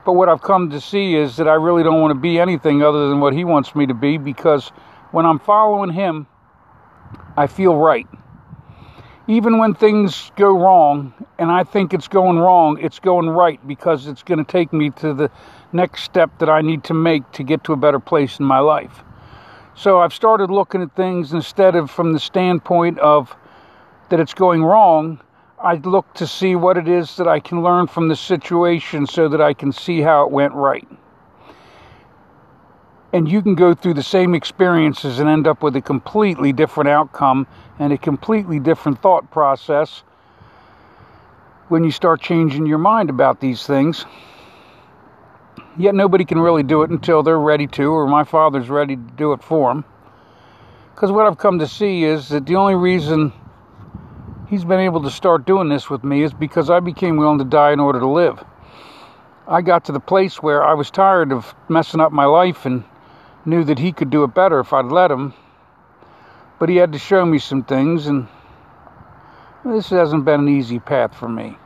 But 0.04 0.14
what 0.14 0.28
I've 0.28 0.42
come 0.42 0.70
to 0.70 0.80
see 0.80 1.14
is 1.14 1.36
that 1.36 1.46
I 1.46 1.54
really 1.54 1.82
don't 1.82 2.00
want 2.00 2.12
to 2.12 2.18
be 2.18 2.40
anything 2.40 2.82
other 2.82 3.08
than 3.08 3.20
what 3.20 3.32
he 3.32 3.44
wants 3.44 3.74
me 3.74 3.86
to 3.86 3.94
be 3.94 4.18
because 4.18 4.72
when 5.12 5.26
I'm 5.26 5.38
following 5.38 5.90
Him, 5.90 6.26
I 7.36 7.46
feel 7.46 7.76
right. 7.76 8.08
Even 9.28 9.58
when 9.58 9.74
things 9.74 10.32
go 10.36 10.56
wrong 10.56 11.14
and 11.38 11.50
I 11.50 11.62
think 11.62 11.94
it's 11.94 12.08
going 12.08 12.38
wrong, 12.38 12.78
it's 12.80 12.98
going 12.98 13.28
right 13.28 13.64
because 13.66 14.06
it's 14.06 14.22
going 14.22 14.38
to 14.38 14.50
take 14.50 14.72
me 14.72 14.90
to 14.90 15.14
the 15.14 15.30
next 15.72 16.02
step 16.02 16.36
that 16.38 16.48
I 16.48 16.62
need 16.62 16.84
to 16.84 16.94
make 16.94 17.30
to 17.32 17.44
get 17.44 17.62
to 17.64 17.72
a 17.72 17.76
better 17.76 18.00
place 18.00 18.40
in 18.40 18.44
my 18.44 18.58
life. 18.58 19.04
So 19.76 20.00
I've 20.00 20.12
started 20.12 20.50
looking 20.50 20.82
at 20.82 20.94
things 20.96 21.32
instead 21.32 21.76
of 21.76 21.90
from 21.90 22.12
the 22.12 22.18
standpoint 22.18 22.98
of 22.98 23.36
that 24.10 24.20
it's 24.20 24.34
going 24.34 24.62
wrong. 24.62 25.20
I 25.62 25.74
look 25.74 26.12
to 26.14 26.26
see 26.26 26.56
what 26.56 26.76
it 26.76 26.88
is 26.88 27.16
that 27.16 27.28
I 27.28 27.40
can 27.40 27.62
learn 27.62 27.86
from 27.86 28.08
the 28.08 28.16
situation 28.16 29.06
so 29.06 29.28
that 29.28 29.40
I 29.40 29.54
can 29.54 29.72
see 29.72 30.00
how 30.00 30.24
it 30.24 30.30
went 30.30 30.54
right 30.54 30.88
and 33.12 33.30
you 33.30 33.42
can 33.42 33.54
go 33.54 33.74
through 33.74 33.94
the 33.94 34.02
same 34.02 34.34
experiences 34.34 35.18
and 35.18 35.28
end 35.28 35.46
up 35.46 35.62
with 35.62 35.74
a 35.76 35.80
completely 35.80 36.52
different 36.52 36.88
outcome 36.88 37.46
and 37.78 37.92
a 37.92 37.98
completely 37.98 38.60
different 38.60 39.02
thought 39.02 39.30
process 39.30 40.02
when 41.68 41.82
you 41.82 41.90
start 41.90 42.20
changing 42.20 42.66
your 42.66 42.78
mind 42.78 43.10
about 43.10 43.40
these 43.40 43.66
things. 43.66 44.06
Yet 45.76 45.94
nobody 45.94 46.24
can 46.24 46.38
really 46.38 46.62
do 46.62 46.82
it 46.82 46.90
until 46.90 47.22
they're 47.22 47.38
ready 47.38 47.66
to, 47.68 47.92
or 47.92 48.06
my 48.06 48.24
father's 48.24 48.68
ready 48.68 48.96
to 48.96 49.02
do 49.02 49.32
it 49.32 49.42
for 49.42 49.70
them. 49.70 49.84
Because 50.94 51.10
what 51.10 51.26
I've 51.26 51.38
come 51.38 51.58
to 51.60 51.68
see 51.68 52.04
is 52.04 52.28
that 52.28 52.46
the 52.46 52.56
only 52.56 52.74
reason 52.74 53.32
he's 54.50 54.64
been 54.64 54.80
able 54.80 55.00
to 55.00 55.10
start 55.10 55.46
doing 55.46 55.68
this 55.68 55.88
with 55.88 56.02
me 56.02 56.24
is 56.24 56.32
because 56.32 56.70
I 56.70 56.80
became 56.80 57.16
willing 57.16 57.38
to 57.38 57.44
die 57.44 57.70
in 57.70 57.78
order 57.78 58.00
to 58.00 58.08
live. 58.08 58.42
I 59.46 59.62
got 59.62 59.84
to 59.84 59.92
the 59.92 60.00
place 60.00 60.42
where 60.42 60.64
I 60.64 60.74
was 60.74 60.90
tired 60.90 61.32
of 61.32 61.54
messing 61.68 62.00
up 62.00 62.10
my 62.10 62.24
life 62.24 62.66
and 62.66 62.82
knew 63.44 63.62
that 63.64 63.78
he 63.78 63.92
could 63.92 64.10
do 64.10 64.24
it 64.24 64.34
better 64.34 64.58
if 64.58 64.72
I'd 64.72 64.86
let 64.86 65.10
him. 65.10 65.34
But 66.58 66.68
he 66.68 66.76
had 66.76 66.92
to 66.92 66.98
show 66.98 67.24
me 67.24 67.38
some 67.38 67.62
things, 67.62 68.06
and 68.06 68.26
this 69.64 69.88
hasn't 69.88 70.24
been 70.24 70.40
an 70.40 70.48
easy 70.48 70.80
path 70.80 71.14
for 71.14 71.28
me. 71.28 71.56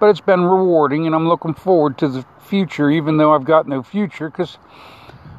But 0.00 0.08
it's 0.08 0.20
been 0.20 0.42
rewarding, 0.42 1.06
and 1.06 1.14
I'm 1.14 1.28
looking 1.28 1.54
forward 1.54 1.98
to 1.98 2.08
the 2.08 2.24
future, 2.40 2.90
even 2.90 3.18
though 3.18 3.34
I've 3.34 3.44
got 3.44 3.68
no 3.68 3.82
future, 3.82 4.30
because 4.30 4.58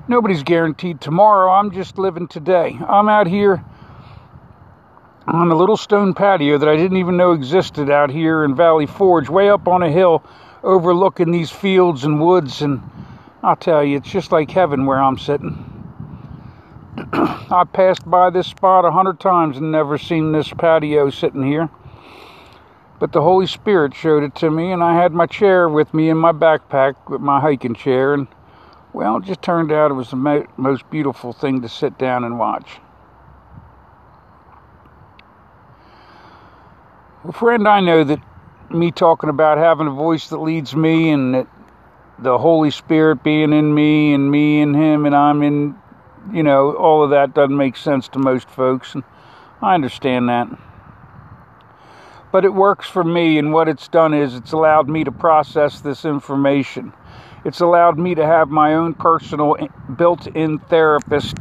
nobody's 0.07 0.43
guaranteed 0.43 1.01
tomorrow. 1.01 1.51
I'm 1.51 1.71
just 1.71 1.97
living 1.97 2.27
today. 2.27 2.77
I'm 2.87 3.09
out 3.09 3.27
here 3.27 3.63
on 5.27 5.51
a 5.51 5.55
little 5.55 5.77
stone 5.77 6.13
patio 6.13 6.57
that 6.57 6.69
I 6.69 6.77
didn't 6.77 6.97
even 6.97 7.17
know 7.17 7.33
existed 7.33 7.89
out 7.89 8.09
here 8.09 8.43
in 8.43 8.55
Valley 8.55 8.85
Forge, 8.85 9.29
way 9.29 9.49
up 9.49 9.67
on 9.67 9.83
a 9.83 9.91
hill 9.91 10.23
overlooking 10.63 11.31
these 11.31 11.51
fields 11.51 12.05
and 12.05 12.21
woods 12.21 12.61
and 12.61 12.81
I'll 13.43 13.55
tell 13.55 13.83
you, 13.83 13.97
it's 13.97 14.09
just 14.09 14.31
like 14.31 14.49
heaven 14.49 14.85
where 14.85 15.01
I'm 15.01 15.17
sitting. 15.17 15.63
I 17.13 17.63
passed 17.71 18.09
by 18.09 18.29
this 18.29 18.47
spot 18.47 18.83
a 18.83 18.91
hundred 18.91 19.19
times 19.19 19.57
and 19.57 19.71
never 19.71 19.97
seen 19.97 20.31
this 20.31 20.49
patio 20.49 21.09
sitting 21.09 21.43
here. 21.43 21.69
But 22.99 23.11
the 23.11 23.21
Holy 23.21 23.45
Spirit 23.45 23.93
showed 23.93 24.23
it 24.23 24.33
to 24.35 24.49
me, 24.49 24.71
and 24.71 24.83
I 24.83 24.95
had 24.95 25.13
my 25.13 25.27
chair 25.27 25.69
with 25.69 25.93
me 25.93 26.09
in 26.09 26.17
my 26.17 26.31
backpack 26.31 26.95
with 27.07 27.21
my 27.21 27.39
hiking 27.39 27.75
chair, 27.75 28.15
and 28.15 28.27
well, 28.91 29.17
it 29.17 29.25
just 29.25 29.43
turned 29.43 29.71
out 29.71 29.91
it 29.91 29.93
was 29.93 30.09
the 30.09 30.15
mo- 30.15 30.47
most 30.57 30.89
beautiful 30.89 31.31
thing 31.31 31.61
to 31.61 31.69
sit 31.69 31.99
down 31.99 32.23
and 32.23 32.39
watch. 32.39 32.79
Friend, 37.33 37.67
I 37.67 37.79
know 37.79 38.03
that 38.03 38.19
me 38.69 38.91
talking 38.91 39.29
about 39.29 39.57
having 39.57 39.87
a 39.87 39.91
voice 39.91 40.29
that 40.29 40.37
leads 40.37 40.75
me 40.75 41.09
and 41.09 41.33
that 41.33 41.47
the 42.19 42.37
Holy 42.37 42.71
Spirit 42.71 43.23
being 43.23 43.53
in 43.53 43.73
me 43.73 44.13
and 44.13 44.29
me 44.29 44.61
in 44.61 44.73
Him 44.73 45.05
and 45.05 45.15
I'm 45.15 45.43
in, 45.43 45.75
you 46.33 46.43
know, 46.43 46.75
all 46.75 47.03
of 47.03 47.11
that 47.11 47.33
doesn't 47.33 47.55
make 47.55 47.77
sense 47.77 48.07
to 48.09 48.19
most 48.19 48.49
folks. 48.49 48.95
And 48.95 49.03
I 49.61 49.75
understand 49.75 50.29
that. 50.29 50.47
But 52.31 52.45
it 52.45 52.53
works 52.53 52.87
for 52.87 53.03
me, 53.03 53.37
and 53.37 53.53
what 53.53 53.69
it's 53.69 53.87
done 53.87 54.13
is 54.13 54.35
it's 54.35 54.51
allowed 54.51 54.89
me 54.89 55.03
to 55.05 55.11
process 55.11 55.79
this 55.79 56.05
information. 56.05 56.93
It's 57.45 57.61
allowed 57.61 57.97
me 57.97 58.15
to 58.15 58.25
have 58.25 58.49
my 58.49 58.73
own 58.73 58.93
personal 58.93 59.55
eh, 59.59 59.67
built 59.95 60.27
in 60.27 60.59
therapist 60.59 61.37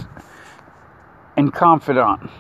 and 1.37 1.53
confidant 1.53 2.31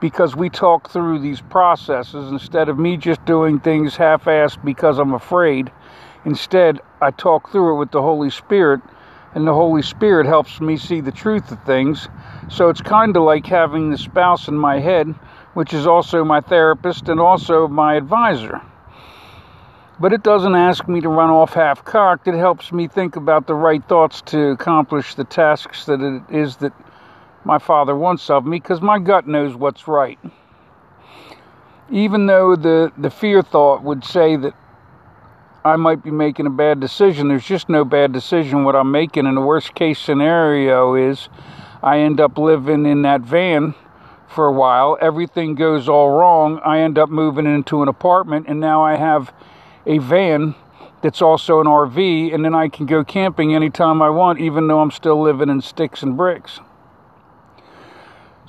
because 0.00 0.34
we 0.34 0.48
talk 0.48 0.90
through 0.90 1.18
these 1.18 1.40
processes 1.40 2.30
instead 2.30 2.68
of 2.68 2.78
me 2.78 2.96
just 2.96 3.24
doing 3.24 3.60
things 3.60 3.96
half 3.96 4.24
assed 4.24 4.64
because 4.64 4.98
I'm 4.98 5.14
afraid. 5.14 5.70
Instead, 6.24 6.80
I 7.00 7.10
talk 7.10 7.50
through 7.50 7.74
it 7.74 7.78
with 7.78 7.90
the 7.90 8.02
Holy 8.02 8.30
Spirit, 8.30 8.80
and 9.34 9.46
the 9.46 9.54
Holy 9.54 9.82
Spirit 9.82 10.26
helps 10.26 10.60
me 10.60 10.76
see 10.76 11.00
the 11.00 11.12
truth 11.12 11.50
of 11.52 11.62
things. 11.64 12.08
So 12.48 12.68
it's 12.68 12.80
kind 12.80 13.16
of 13.16 13.22
like 13.22 13.46
having 13.46 13.90
the 13.90 13.98
spouse 13.98 14.48
in 14.48 14.56
my 14.56 14.80
head, 14.80 15.14
which 15.54 15.72
is 15.72 15.86
also 15.86 16.24
my 16.24 16.40
therapist 16.40 17.08
and 17.08 17.20
also 17.20 17.68
my 17.68 17.94
advisor. 17.94 18.60
But 20.00 20.14
it 20.14 20.22
doesn't 20.22 20.54
ask 20.54 20.88
me 20.88 21.02
to 21.02 21.08
run 21.10 21.28
off 21.28 21.52
half 21.52 21.84
cocked. 21.84 22.26
It 22.26 22.34
helps 22.34 22.72
me 22.72 22.88
think 22.88 23.16
about 23.16 23.46
the 23.46 23.54
right 23.54 23.86
thoughts 23.86 24.22
to 24.26 24.48
accomplish 24.48 25.14
the 25.14 25.24
tasks 25.24 25.84
that 25.84 26.00
it 26.00 26.22
is 26.34 26.56
that 26.56 26.72
my 27.44 27.58
father 27.58 27.96
wants 27.96 28.28
of 28.30 28.44
me, 28.44 28.58
because 28.58 28.80
my 28.80 28.98
gut 28.98 29.26
knows 29.26 29.54
what's 29.54 29.88
right. 29.88 30.18
Even 31.90 32.26
though 32.26 32.54
the, 32.54 32.92
the 32.96 33.10
fear 33.10 33.42
thought 33.42 33.82
would 33.82 34.04
say 34.04 34.36
that 34.36 34.54
I 35.64 35.76
might 35.76 36.02
be 36.02 36.10
making 36.10 36.46
a 36.46 36.50
bad 36.50 36.80
decision. 36.80 37.28
There's 37.28 37.44
just 37.44 37.68
no 37.68 37.84
bad 37.84 38.12
decision 38.12 38.64
what 38.64 38.74
I'm 38.74 38.90
making. 38.90 39.26
And 39.26 39.36
the 39.36 39.42
worst 39.42 39.74
case 39.74 39.98
scenario 39.98 40.94
is 40.94 41.28
I 41.82 41.98
end 41.98 42.20
up 42.20 42.38
living 42.38 42.86
in 42.86 43.02
that 43.02 43.20
van 43.20 43.74
for 44.28 44.46
a 44.46 44.52
while. 44.52 44.96
Everything 45.00 45.54
goes 45.54 45.88
all 45.88 46.10
wrong. 46.10 46.60
I 46.64 46.80
end 46.80 46.98
up 46.98 47.10
moving 47.10 47.46
into 47.46 47.82
an 47.82 47.88
apartment, 47.88 48.46
and 48.48 48.60
now 48.60 48.82
I 48.82 48.96
have 48.96 49.34
a 49.86 49.98
van 49.98 50.54
that's 51.02 51.20
also 51.20 51.60
an 51.60 51.66
RV, 51.66 52.32
and 52.32 52.44
then 52.44 52.54
I 52.54 52.68
can 52.68 52.86
go 52.86 53.04
camping 53.04 53.54
anytime 53.54 54.00
I 54.00 54.10
want, 54.10 54.40
even 54.40 54.66
though 54.66 54.80
I'm 54.80 54.90
still 54.90 55.20
living 55.20 55.48
in 55.48 55.60
sticks 55.60 56.02
and 56.02 56.16
bricks. 56.16 56.60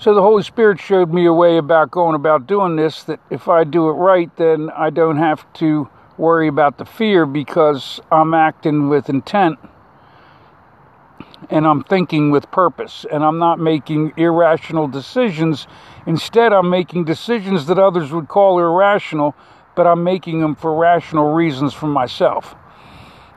So 0.02 0.16
the 0.16 0.22
Holy 0.24 0.42
Spirit 0.42 0.80
showed 0.80 1.14
me 1.14 1.28
a 1.28 1.34
way 1.34 1.58
about 1.58 1.92
going 1.92 2.16
about 2.16 2.48
doing 2.48 2.76
this 2.76 3.04
that 3.04 3.20
if 3.30 3.48
I 3.48 3.64
do 3.64 3.88
it 3.88 3.94
right, 3.94 4.36
then 4.36 4.72
I 4.72 4.90
don't 4.90 5.18
have 5.18 5.46
to 5.54 5.88
worry 6.18 6.48
about 6.48 6.80
the 6.80 6.86
fear 6.86 7.28
because 7.28 8.00
I'm 8.12 8.34
acting 8.34 8.90
with 8.90 9.10
intent 9.10 9.60
and 11.52 11.68
I'm 11.68 11.84
thinking 11.84 12.32
with 12.32 12.50
purpose 12.50 13.06
and 13.12 13.24
I'm 13.24 13.38
not 13.38 13.60
making 13.60 14.14
irrational 14.18 14.88
decisions. 14.88 15.68
Instead, 16.08 16.52
I'm 16.52 16.72
making 16.72 17.04
decisions 17.04 17.68
that 17.68 17.78
others 17.78 18.12
would 18.12 18.28
call 18.28 18.58
irrational, 18.58 19.36
but 19.76 19.86
I'm 19.86 20.04
making 20.04 20.42
them 20.42 20.56
for 20.56 20.74
rational 20.74 21.32
reasons 21.36 21.76
for 21.76 21.86
myself. 21.86 22.56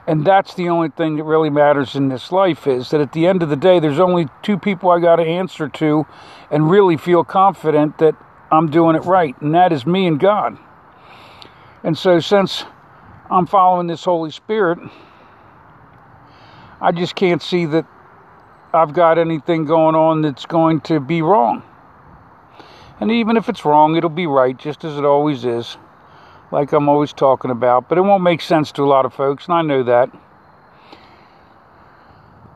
And 0.06 0.24
that's 0.24 0.54
the 0.54 0.68
only 0.68 0.90
thing 0.90 1.16
that 1.16 1.24
really 1.24 1.48
matters 1.48 1.94
in 1.96 2.08
this 2.08 2.30
life 2.30 2.66
is 2.66 2.90
that 2.90 3.00
at 3.00 3.12
the 3.12 3.26
end 3.26 3.42
of 3.42 3.48
the 3.48 3.56
day, 3.56 3.80
there's 3.80 3.98
only 3.98 4.28
two 4.42 4.58
people 4.58 4.90
I 4.90 5.00
got 5.00 5.16
to 5.16 5.22
answer 5.22 5.68
to 5.68 6.06
and 6.50 6.70
really 6.70 6.98
feel 6.98 7.24
confident 7.24 7.98
that 7.98 8.14
I'm 8.50 8.70
doing 8.70 8.96
it 8.96 9.04
right, 9.04 9.40
and 9.40 9.54
that 9.54 9.72
is 9.72 9.86
me 9.86 10.06
and 10.06 10.20
God. 10.20 10.58
And 11.82 11.96
so, 11.96 12.20
since 12.20 12.64
I'm 13.30 13.46
following 13.46 13.86
this 13.86 14.04
Holy 14.04 14.30
Spirit, 14.30 14.78
I 16.80 16.92
just 16.92 17.14
can't 17.14 17.42
see 17.42 17.64
that 17.66 17.86
I've 18.74 18.92
got 18.92 19.18
anything 19.18 19.64
going 19.64 19.94
on 19.94 20.20
that's 20.20 20.44
going 20.44 20.82
to 20.82 21.00
be 21.00 21.22
wrong. 21.22 21.62
And 23.00 23.10
even 23.10 23.36
if 23.36 23.48
it's 23.48 23.64
wrong, 23.64 23.96
it'll 23.96 24.10
be 24.10 24.26
right, 24.26 24.56
just 24.56 24.84
as 24.84 24.98
it 24.98 25.04
always 25.04 25.44
is, 25.44 25.78
like 26.54 26.72
I'm 26.72 26.88
always 26.88 27.12
talking 27.12 27.50
about. 27.50 27.88
But 27.88 27.98
it 27.98 28.02
won't 28.02 28.22
make 28.22 28.40
sense 28.40 28.70
to 28.72 28.82
a 28.82 28.86
lot 28.86 29.04
of 29.04 29.12
folks, 29.12 29.46
and 29.46 29.54
I 29.54 29.62
know 29.62 29.82
that. 29.82 30.08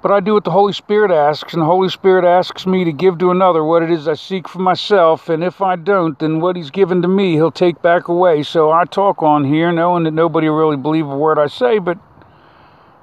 But 0.01 0.13
I 0.13 0.21
do 0.21 0.35
what 0.35 0.45
the 0.45 0.53
Holy 0.53 0.73
Spirit 0.73 1.11
asks, 1.11 1.53
and 1.53 1.61
the 1.61 1.67
Holy 1.67 1.89
Spirit 1.89 2.25
asks 2.25 2.65
me 2.65 2.85
to 2.85 2.93
give 2.93 3.19
to 3.19 3.33
another 3.33 3.65
what 3.65 3.83
it 3.83 3.91
is 3.91 4.07
I 4.07 4.15
seek 4.15 4.49
for 4.49 4.61
myself. 4.61 5.29
And 5.29 5.43
if 5.43 5.61
I 5.61 5.75
don't, 5.75 6.17
then 6.21 6.39
what 6.39 6.55
He's 6.55 6.71
given 6.71 7.03
to 7.03 7.09
me, 7.09 7.33
He'll 7.33 7.51
take 7.51 7.83
back 7.83 8.07
away. 8.07 8.45
So 8.45 8.71
I 8.71 8.85
talk 8.85 9.21
on 9.25 9.45
here 9.45 9.73
knowing 9.73 10.05
that 10.05 10.13
nobody 10.13 10.49
will 10.49 10.57
really 10.57 10.77
believe 10.77 11.09
a 11.09 11.17
word 11.17 11.41
I 11.41 11.49
say, 11.49 11.81
but 11.81 11.99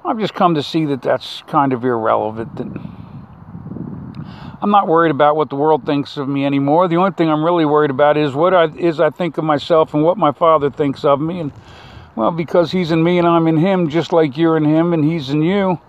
I've 0.02 0.18
just 0.18 0.32
come 0.32 0.54
to 0.54 0.62
see 0.62 0.86
that 0.86 1.02
that's 1.02 1.42
kind 1.46 1.74
of 1.74 1.84
irrelevant. 1.84 2.56
That 2.56 3.05
I'm 4.60 4.70
not 4.70 4.88
worried 4.88 5.10
about 5.10 5.36
what 5.36 5.50
the 5.50 5.56
world 5.56 5.84
thinks 5.84 6.16
of 6.16 6.28
me 6.28 6.46
anymore. 6.46 6.88
The 6.88 6.96
only 6.96 7.12
thing 7.12 7.28
I'm 7.28 7.44
really 7.44 7.64
worried 7.64 7.90
about 7.90 8.16
is 8.16 8.34
what 8.34 8.54
I, 8.54 8.66
is 8.66 9.00
I 9.00 9.10
think 9.10 9.38
of 9.38 9.44
myself 9.44 9.94
and 9.94 10.02
what 10.02 10.16
my 10.16 10.32
Father 10.32 10.70
thinks 10.70 11.04
of 11.04 11.20
me. 11.20 11.40
And 11.40 11.52
well, 12.14 12.30
because 12.30 12.72
He's 12.72 12.90
in 12.90 13.02
me 13.02 13.18
and 13.18 13.26
I'm 13.26 13.46
in 13.48 13.56
Him, 13.56 13.88
just 13.88 14.12
like 14.12 14.36
you're 14.36 14.56
in 14.56 14.64
Him 14.64 14.92
and 14.92 15.04
He's 15.04 15.30
in 15.30 15.42
you 15.42 15.80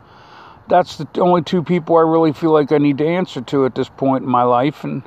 that's 0.68 0.98
the 0.98 1.08
only 1.20 1.42
two 1.42 1.64
people 1.64 1.96
I 1.96 2.02
really 2.02 2.34
feel 2.34 2.52
like 2.52 2.72
I 2.72 2.78
need 2.78 2.98
to 3.00 3.08
answer 3.08 3.42
to 3.42 3.66
at 3.66 3.76
this 3.76 3.90
point 3.90 4.24
in 4.24 4.30
my 4.30 4.44
life. 4.44 4.84
And 4.84 5.04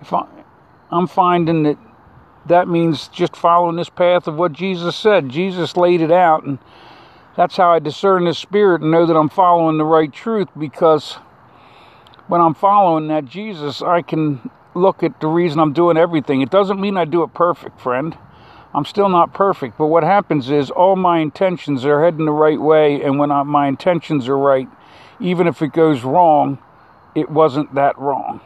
if 0.00 0.12
I, 0.12 0.26
I'm 0.90 1.06
finding 1.06 1.64
that 1.64 1.78
that 2.46 2.68
means 2.68 3.08
just 3.08 3.36
following 3.36 3.76
this 3.76 3.88
path 3.88 4.26
of 4.26 4.36
what 4.36 4.52
Jesus 4.52 4.96
said. 4.96 5.30
Jesus 5.30 5.76
laid 5.76 6.02
it 6.02 6.10
out, 6.10 6.44
and 6.44 6.58
that's 7.36 7.56
how 7.56 7.72
I 7.72 7.78
discern 7.78 8.24
the 8.24 8.34
Spirit 8.34 8.82
and 8.82 8.90
know 8.90 9.06
that 9.06 9.16
I'm 9.16 9.30
following 9.30 9.78
the 9.78 9.84
right 9.84 10.12
truth 10.12 10.48
because 10.58 11.16
when 12.28 12.40
I'm 12.40 12.54
following 12.54 13.08
that 13.08 13.26
Jesus, 13.26 13.82
I 13.82 14.02
can 14.02 14.50
look 14.74 15.02
at 15.02 15.20
the 15.20 15.26
reason 15.26 15.60
I'm 15.60 15.72
doing 15.72 15.96
everything. 15.96 16.40
It 16.40 16.50
doesn't 16.50 16.80
mean 16.80 16.96
I 16.96 17.04
do 17.04 17.22
it 17.22 17.34
perfect, 17.34 17.80
friend. 17.80 18.16
I'm 18.74 18.84
still 18.84 19.08
not 19.08 19.32
perfect, 19.32 19.78
but 19.78 19.86
what 19.86 20.02
happens 20.02 20.50
is 20.50 20.70
all 20.70 20.96
my 20.96 21.18
intentions 21.18 21.84
are 21.84 22.02
heading 22.02 22.24
the 22.24 22.32
right 22.32 22.60
way, 22.60 23.00
and 23.02 23.18
when 23.18 23.30
I, 23.30 23.44
my 23.44 23.68
intentions 23.68 24.28
are 24.28 24.38
right, 24.38 24.68
even 25.20 25.46
if 25.46 25.62
it 25.62 25.72
goes 25.72 26.02
wrong, 26.02 26.58
it 27.14 27.30
wasn't 27.30 27.74
that 27.76 27.96
wrong 27.98 28.40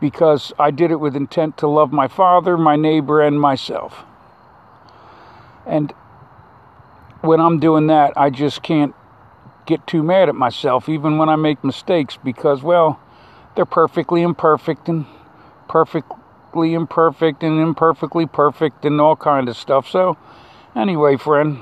because 0.00 0.52
I 0.58 0.70
did 0.70 0.90
it 0.90 1.00
with 1.00 1.16
intent 1.16 1.58
to 1.58 1.66
love 1.66 1.92
my 1.92 2.08
father, 2.08 2.56
my 2.56 2.76
neighbor, 2.76 3.20
and 3.20 3.40
myself. 3.40 4.04
And 5.66 5.92
when 7.20 7.40
I'm 7.40 7.58
doing 7.60 7.88
that, 7.88 8.14
I 8.16 8.30
just 8.30 8.62
can't 8.62 8.94
get 9.70 9.86
too 9.86 10.02
mad 10.02 10.28
at 10.28 10.34
myself, 10.34 10.88
even 10.88 11.16
when 11.16 11.28
I 11.28 11.36
make 11.36 11.62
mistakes, 11.62 12.18
because, 12.22 12.62
well, 12.62 13.00
they're 13.54 13.64
perfectly 13.64 14.22
imperfect 14.22 14.88
and 14.88 15.06
perfectly 15.68 16.74
imperfect 16.74 17.42
and 17.42 17.60
imperfectly 17.60 18.26
perfect 18.26 18.84
and 18.84 19.00
all 19.00 19.16
kind 19.16 19.48
of 19.48 19.56
stuff. 19.56 19.88
So, 19.88 20.18
anyway, 20.74 21.16
friend, 21.16 21.60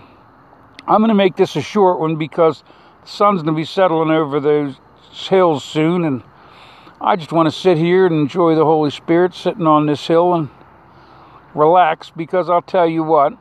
I'm 0.87 1.01
going 1.01 1.09
to 1.09 1.15
make 1.15 1.37
this 1.37 1.55
a 1.55 1.61
short 1.61 2.01
one 2.01 2.17
because 2.17 2.65
the 3.03 3.09
sun's 3.09 3.43
going 3.43 3.55
to 3.55 3.61
be 3.61 3.67
settling 3.67 4.11
over 4.11 4.41
those 4.41 4.77
hills 5.13 5.63
soon, 5.63 6.05
and 6.05 6.23
I 7.01 7.17
just 7.17 7.31
want 7.31 7.47
to 7.47 7.55
sit 7.55 7.77
here 7.77 8.07
and 8.07 8.15
enjoy 8.15 8.55
the 8.55 8.65
Holy 8.65 8.91
Spirit 8.91 9.35
sitting 9.35 9.67
on 9.67 9.87
this 9.87 10.07
hill 10.07 10.35
and 10.35 10.49
relax 11.55 12.11
because 12.11 12.49
I'll 12.49 12.63
tell 12.63 12.89
you 12.89 13.03
what 13.03 13.35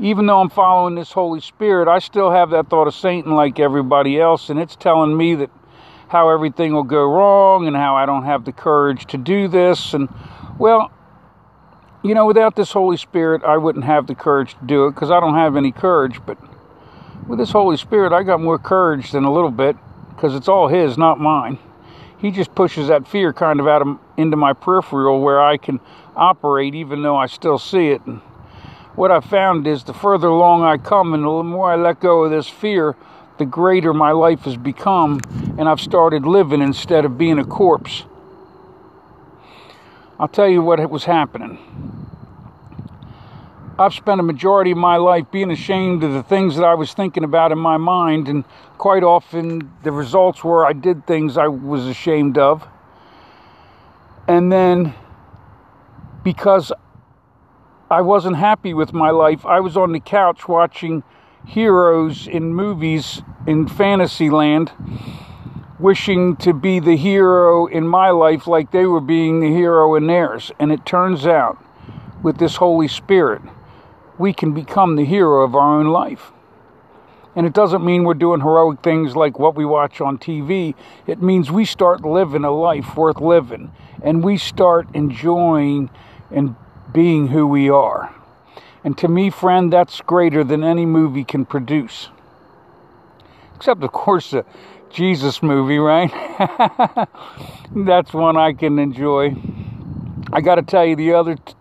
even 0.00 0.26
though 0.26 0.40
I'm 0.40 0.50
following 0.50 0.96
this 0.96 1.12
Holy 1.12 1.40
Spirit, 1.40 1.88
I 1.88 2.00
still 2.00 2.30
have 2.30 2.50
that 2.50 2.68
thought 2.68 2.88
of 2.88 2.94
Satan 2.94 3.32
like 3.32 3.60
everybody 3.60 4.20
else, 4.20 4.50
and 4.50 4.58
it's 4.58 4.74
telling 4.74 5.16
me 5.16 5.36
that 5.36 5.50
how 6.08 6.30
everything 6.30 6.74
will 6.74 6.82
go 6.82 7.04
wrong 7.04 7.66
and 7.66 7.76
how 7.76 7.96
I 7.96 8.06
don't 8.06 8.24
have 8.24 8.44
the 8.44 8.52
courage 8.52 9.06
to 9.06 9.18
do 9.18 9.48
this. 9.48 9.94
And, 9.94 10.08
well, 10.58 10.90
you 12.02 12.14
know, 12.14 12.26
without 12.26 12.56
this 12.56 12.72
Holy 12.72 12.96
Spirit, 12.96 13.42
I 13.44 13.56
wouldn't 13.56 13.84
have 13.84 14.06
the 14.06 14.14
courage 14.14 14.54
to 14.58 14.64
do 14.66 14.86
it 14.86 14.94
because 14.94 15.10
I 15.10 15.20
don't 15.20 15.34
have 15.34 15.56
any 15.56 15.72
courage. 15.72 16.20
But 16.26 16.38
with 17.26 17.38
this 17.38 17.52
Holy 17.52 17.76
Spirit, 17.76 18.12
I 18.12 18.22
got 18.22 18.40
more 18.40 18.58
courage 18.58 19.12
than 19.12 19.24
a 19.24 19.32
little 19.32 19.50
bit 19.50 19.76
because 20.10 20.34
it's 20.34 20.48
all 20.48 20.68
His, 20.68 20.98
not 20.98 21.20
mine. 21.20 21.58
He 22.18 22.30
just 22.30 22.54
pushes 22.54 22.88
that 22.88 23.06
fear 23.06 23.32
kind 23.32 23.60
of 23.60 23.68
out 23.68 23.82
of, 23.82 23.98
into 24.16 24.36
my 24.36 24.52
peripheral 24.54 25.20
where 25.20 25.40
I 25.40 25.56
can 25.56 25.80
operate 26.16 26.74
even 26.74 27.02
though 27.02 27.16
I 27.16 27.26
still 27.26 27.58
see 27.58 27.88
it. 27.88 28.04
And, 28.06 28.20
what 28.96 29.10
I 29.10 29.20
found 29.20 29.66
is 29.66 29.84
the 29.84 29.94
further 29.94 30.28
along 30.28 30.62
I 30.62 30.76
come 30.76 31.14
and 31.14 31.24
the 31.24 31.42
more 31.42 31.72
I 31.72 31.76
let 31.76 32.00
go 32.00 32.24
of 32.24 32.30
this 32.30 32.48
fear, 32.48 32.94
the 33.38 33.44
greater 33.44 33.92
my 33.92 34.12
life 34.12 34.40
has 34.42 34.56
become, 34.56 35.20
and 35.58 35.68
I've 35.68 35.80
started 35.80 36.24
living 36.24 36.60
instead 36.60 37.04
of 37.04 37.18
being 37.18 37.38
a 37.38 37.44
corpse. 37.44 38.04
I'll 40.18 40.28
tell 40.28 40.48
you 40.48 40.62
what 40.62 40.88
was 40.88 41.04
happening. 41.04 41.58
I've 43.76 43.92
spent 43.92 44.20
a 44.20 44.22
majority 44.22 44.70
of 44.70 44.76
my 44.76 44.98
life 44.98 45.26
being 45.32 45.50
ashamed 45.50 46.04
of 46.04 46.12
the 46.12 46.22
things 46.22 46.54
that 46.54 46.64
I 46.64 46.74
was 46.74 46.94
thinking 46.94 47.24
about 47.24 47.50
in 47.50 47.58
my 47.58 47.76
mind, 47.76 48.28
and 48.28 48.44
quite 48.78 49.02
often 49.02 49.72
the 49.82 49.90
results 49.90 50.44
were 50.44 50.64
I 50.64 50.72
did 50.72 51.04
things 51.08 51.36
I 51.36 51.48
was 51.48 51.86
ashamed 51.86 52.38
of. 52.38 52.68
And 54.28 54.52
then 54.52 54.94
because 56.22 56.72
I 57.90 58.00
wasn't 58.00 58.36
happy 58.36 58.72
with 58.72 58.92
my 58.92 59.10
life. 59.10 59.44
I 59.44 59.60
was 59.60 59.76
on 59.76 59.92
the 59.92 60.00
couch 60.00 60.48
watching 60.48 61.02
heroes 61.46 62.26
in 62.26 62.54
movies 62.54 63.22
in 63.46 63.68
fantasy 63.68 64.30
land, 64.30 64.72
wishing 65.78 66.36
to 66.36 66.54
be 66.54 66.80
the 66.80 66.96
hero 66.96 67.66
in 67.66 67.86
my 67.86 68.10
life 68.10 68.46
like 68.46 68.70
they 68.70 68.86
were 68.86 69.02
being 69.02 69.40
the 69.40 69.48
hero 69.48 69.94
in 69.96 70.06
theirs. 70.06 70.50
And 70.58 70.72
it 70.72 70.86
turns 70.86 71.26
out, 71.26 71.62
with 72.22 72.38
this 72.38 72.56
Holy 72.56 72.88
Spirit, 72.88 73.42
we 74.18 74.32
can 74.32 74.54
become 74.54 74.96
the 74.96 75.04
hero 75.04 75.42
of 75.42 75.54
our 75.54 75.78
own 75.78 75.88
life. 75.88 76.32
And 77.36 77.46
it 77.46 77.52
doesn't 77.52 77.84
mean 77.84 78.04
we're 78.04 78.14
doing 78.14 78.40
heroic 78.40 78.82
things 78.82 79.14
like 79.14 79.38
what 79.38 79.56
we 79.56 79.66
watch 79.66 80.00
on 80.00 80.16
TV. 80.16 80.74
It 81.06 81.20
means 81.20 81.50
we 81.50 81.66
start 81.66 82.02
living 82.02 82.44
a 82.44 82.50
life 82.50 82.96
worth 82.96 83.20
living 83.20 83.72
and 84.02 84.24
we 84.24 84.38
start 84.38 84.86
enjoying 84.94 85.90
and 86.30 86.54
being 86.94 87.28
who 87.28 87.46
we 87.46 87.68
are. 87.68 88.14
And 88.82 88.96
to 88.98 89.08
me, 89.08 89.28
friend, 89.28 89.70
that's 89.70 90.00
greater 90.00 90.42
than 90.42 90.64
any 90.64 90.86
movie 90.86 91.24
can 91.24 91.44
produce. 91.44 92.08
Except, 93.54 93.82
of 93.82 93.92
course, 93.92 94.30
the 94.30 94.46
Jesus 94.90 95.42
movie, 95.42 95.78
right? 95.78 96.10
that's 97.76 98.14
one 98.14 98.36
I 98.36 98.52
can 98.52 98.78
enjoy. 98.78 99.36
I 100.32 100.40
got 100.40 100.54
to 100.54 100.62
tell 100.62 100.86
you, 100.86 100.96
the 100.96 101.14
other 101.14 101.34
t- 101.34 101.54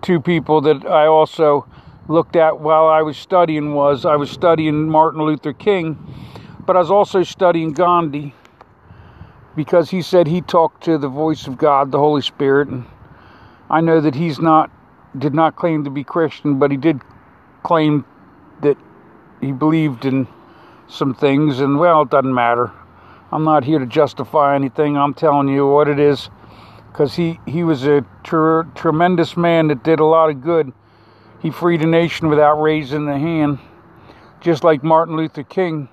two 0.00 0.20
people 0.20 0.60
that 0.62 0.86
I 0.86 1.06
also 1.06 1.66
looked 2.06 2.36
at 2.36 2.60
while 2.60 2.86
I 2.86 3.02
was 3.02 3.16
studying 3.16 3.74
was 3.74 4.04
I 4.04 4.16
was 4.16 4.30
studying 4.30 4.88
Martin 4.88 5.22
Luther 5.22 5.52
King, 5.52 5.98
but 6.66 6.76
I 6.76 6.78
was 6.78 6.90
also 6.90 7.22
studying 7.22 7.72
Gandhi 7.72 8.34
because 9.56 9.90
he 9.90 10.02
said 10.02 10.28
he 10.28 10.40
talked 10.40 10.84
to 10.84 10.98
the 10.98 11.08
voice 11.08 11.46
of 11.48 11.58
God, 11.58 11.90
the 11.90 11.98
Holy 11.98 12.22
Spirit, 12.22 12.68
and 12.68 12.86
I 13.70 13.80
know 13.80 14.00
that 14.00 14.14
he's 14.14 14.38
not 14.38 14.70
did 15.16 15.34
not 15.34 15.56
claim 15.56 15.84
to 15.84 15.90
be 15.90 16.04
Christian, 16.04 16.58
but 16.58 16.70
he 16.70 16.76
did 16.76 17.00
claim 17.62 18.04
that 18.62 18.76
he 19.40 19.52
believed 19.52 20.04
in 20.04 20.26
some 20.86 21.14
things, 21.14 21.60
and 21.60 21.78
well, 21.78 22.02
it 22.02 22.10
doesn't 22.10 22.34
matter. 22.34 22.70
I'm 23.30 23.44
not 23.44 23.64
here 23.64 23.78
to 23.78 23.86
justify 23.86 24.54
anything. 24.54 24.96
I'm 24.96 25.14
telling 25.14 25.48
you 25.48 25.66
what 25.66 25.88
it 25.88 25.98
is, 25.98 26.30
because 26.90 27.14
he 27.14 27.40
he 27.46 27.64
was 27.64 27.84
a 27.86 28.04
tr- 28.22 28.62
tremendous 28.74 29.36
man 29.36 29.68
that 29.68 29.82
did 29.82 30.00
a 30.00 30.04
lot 30.04 30.30
of 30.30 30.42
good. 30.42 30.72
He 31.40 31.50
freed 31.50 31.82
a 31.82 31.86
nation 31.86 32.28
without 32.28 32.60
raising 32.60 33.06
the 33.06 33.18
hand, 33.18 33.58
just 34.40 34.64
like 34.64 34.82
Martin 34.82 35.16
Luther 35.16 35.42
King 35.42 35.88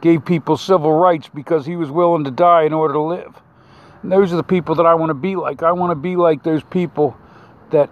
gave 0.00 0.24
people 0.24 0.56
civil 0.56 0.92
rights 0.92 1.28
because 1.32 1.66
he 1.66 1.76
was 1.76 1.90
willing 1.90 2.24
to 2.24 2.30
die 2.30 2.62
in 2.62 2.72
order 2.72 2.94
to 2.94 3.00
live. 3.00 3.40
And 4.02 4.12
those 4.12 4.32
are 4.32 4.36
the 4.36 4.42
people 4.42 4.74
that 4.76 4.86
I 4.86 4.94
want 4.94 5.10
to 5.10 5.14
be 5.14 5.36
like. 5.36 5.62
I 5.62 5.72
want 5.72 5.90
to 5.90 5.96
be 5.96 6.16
like 6.16 6.42
those 6.42 6.62
people 6.64 7.16
that 7.70 7.90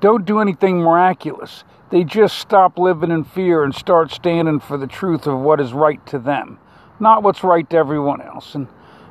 don't 0.00 0.24
do 0.24 0.40
anything 0.40 0.78
miraculous. 0.78 1.64
They 1.90 2.04
just 2.04 2.38
stop 2.38 2.78
living 2.78 3.10
in 3.10 3.24
fear 3.24 3.62
and 3.62 3.74
start 3.74 4.10
standing 4.10 4.60
for 4.60 4.78
the 4.78 4.86
truth 4.86 5.26
of 5.26 5.38
what 5.38 5.60
is 5.60 5.72
right 5.72 6.04
to 6.06 6.18
them, 6.18 6.58
not 6.98 7.22
what's 7.22 7.44
right 7.44 7.68
to 7.70 7.76
everyone 7.76 8.22
else. 8.22 8.54
And 8.54 8.66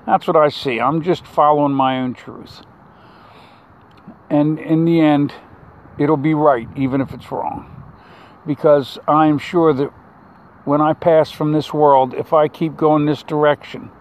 that's 0.06 0.26
what 0.26 0.36
I 0.36 0.50
see. 0.50 0.80
I'm 0.80 1.04
just 1.04 1.26
following 1.26 1.74
my 1.74 2.00
own 2.00 2.14
truth. 2.14 2.64
And 4.30 4.58
in 4.60 4.86
the 4.86 5.00
end, 5.00 5.34
it'll 6.00 6.18
be 6.18 6.34
right, 6.34 6.68
even 6.76 7.02
if 7.02 7.14
it's 7.14 7.32
wrong. 7.32 7.68
Because 8.48 8.98
I'm 9.08 9.38
sure 9.38 9.74
that 9.74 9.92
when 10.66 10.82
I 10.82 10.94
pass 10.94 11.32
from 11.32 11.52
this 11.52 11.74
world, 11.74 12.14
if 12.14 12.34
I 12.34 12.48
keep 12.48 12.76
going 12.76 13.06
this 13.06 13.24
direction, 13.24 13.92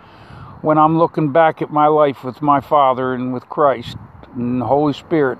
when 0.62 0.78
I'm 0.78 0.98
looking 0.98 1.32
back 1.32 1.62
at 1.62 1.70
my 1.70 1.86
life 1.86 2.24
with 2.24 2.42
my 2.42 2.60
Father 2.60 3.14
and 3.14 3.32
with 3.32 3.48
Christ 3.48 3.96
and 4.34 4.60
the 4.60 4.66
Holy 4.66 4.92
Spirit, 4.92 5.38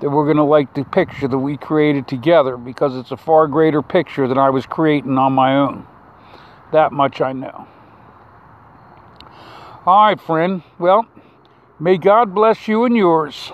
that 0.00 0.10
we're 0.10 0.24
going 0.24 0.36
to 0.36 0.44
like 0.44 0.74
the 0.74 0.84
picture 0.84 1.28
that 1.28 1.38
we 1.38 1.56
created 1.56 2.06
together 2.08 2.56
because 2.56 2.96
it's 2.96 3.10
a 3.10 3.16
far 3.16 3.46
greater 3.46 3.82
picture 3.82 4.28
than 4.28 4.38
I 4.38 4.50
was 4.50 4.66
creating 4.66 5.18
on 5.18 5.32
my 5.32 5.56
own. 5.56 5.86
That 6.72 6.92
much 6.92 7.20
I 7.20 7.32
know. 7.32 7.66
All 9.86 10.06
right, 10.06 10.20
friend. 10.20 10.62
Well, 10.78 11.06
may 11.78 11.96
God 11.96 12.34
bless 12.34 12.66
you 12.66 12.84
and 12.84 12.96
yours. 12.96 13.52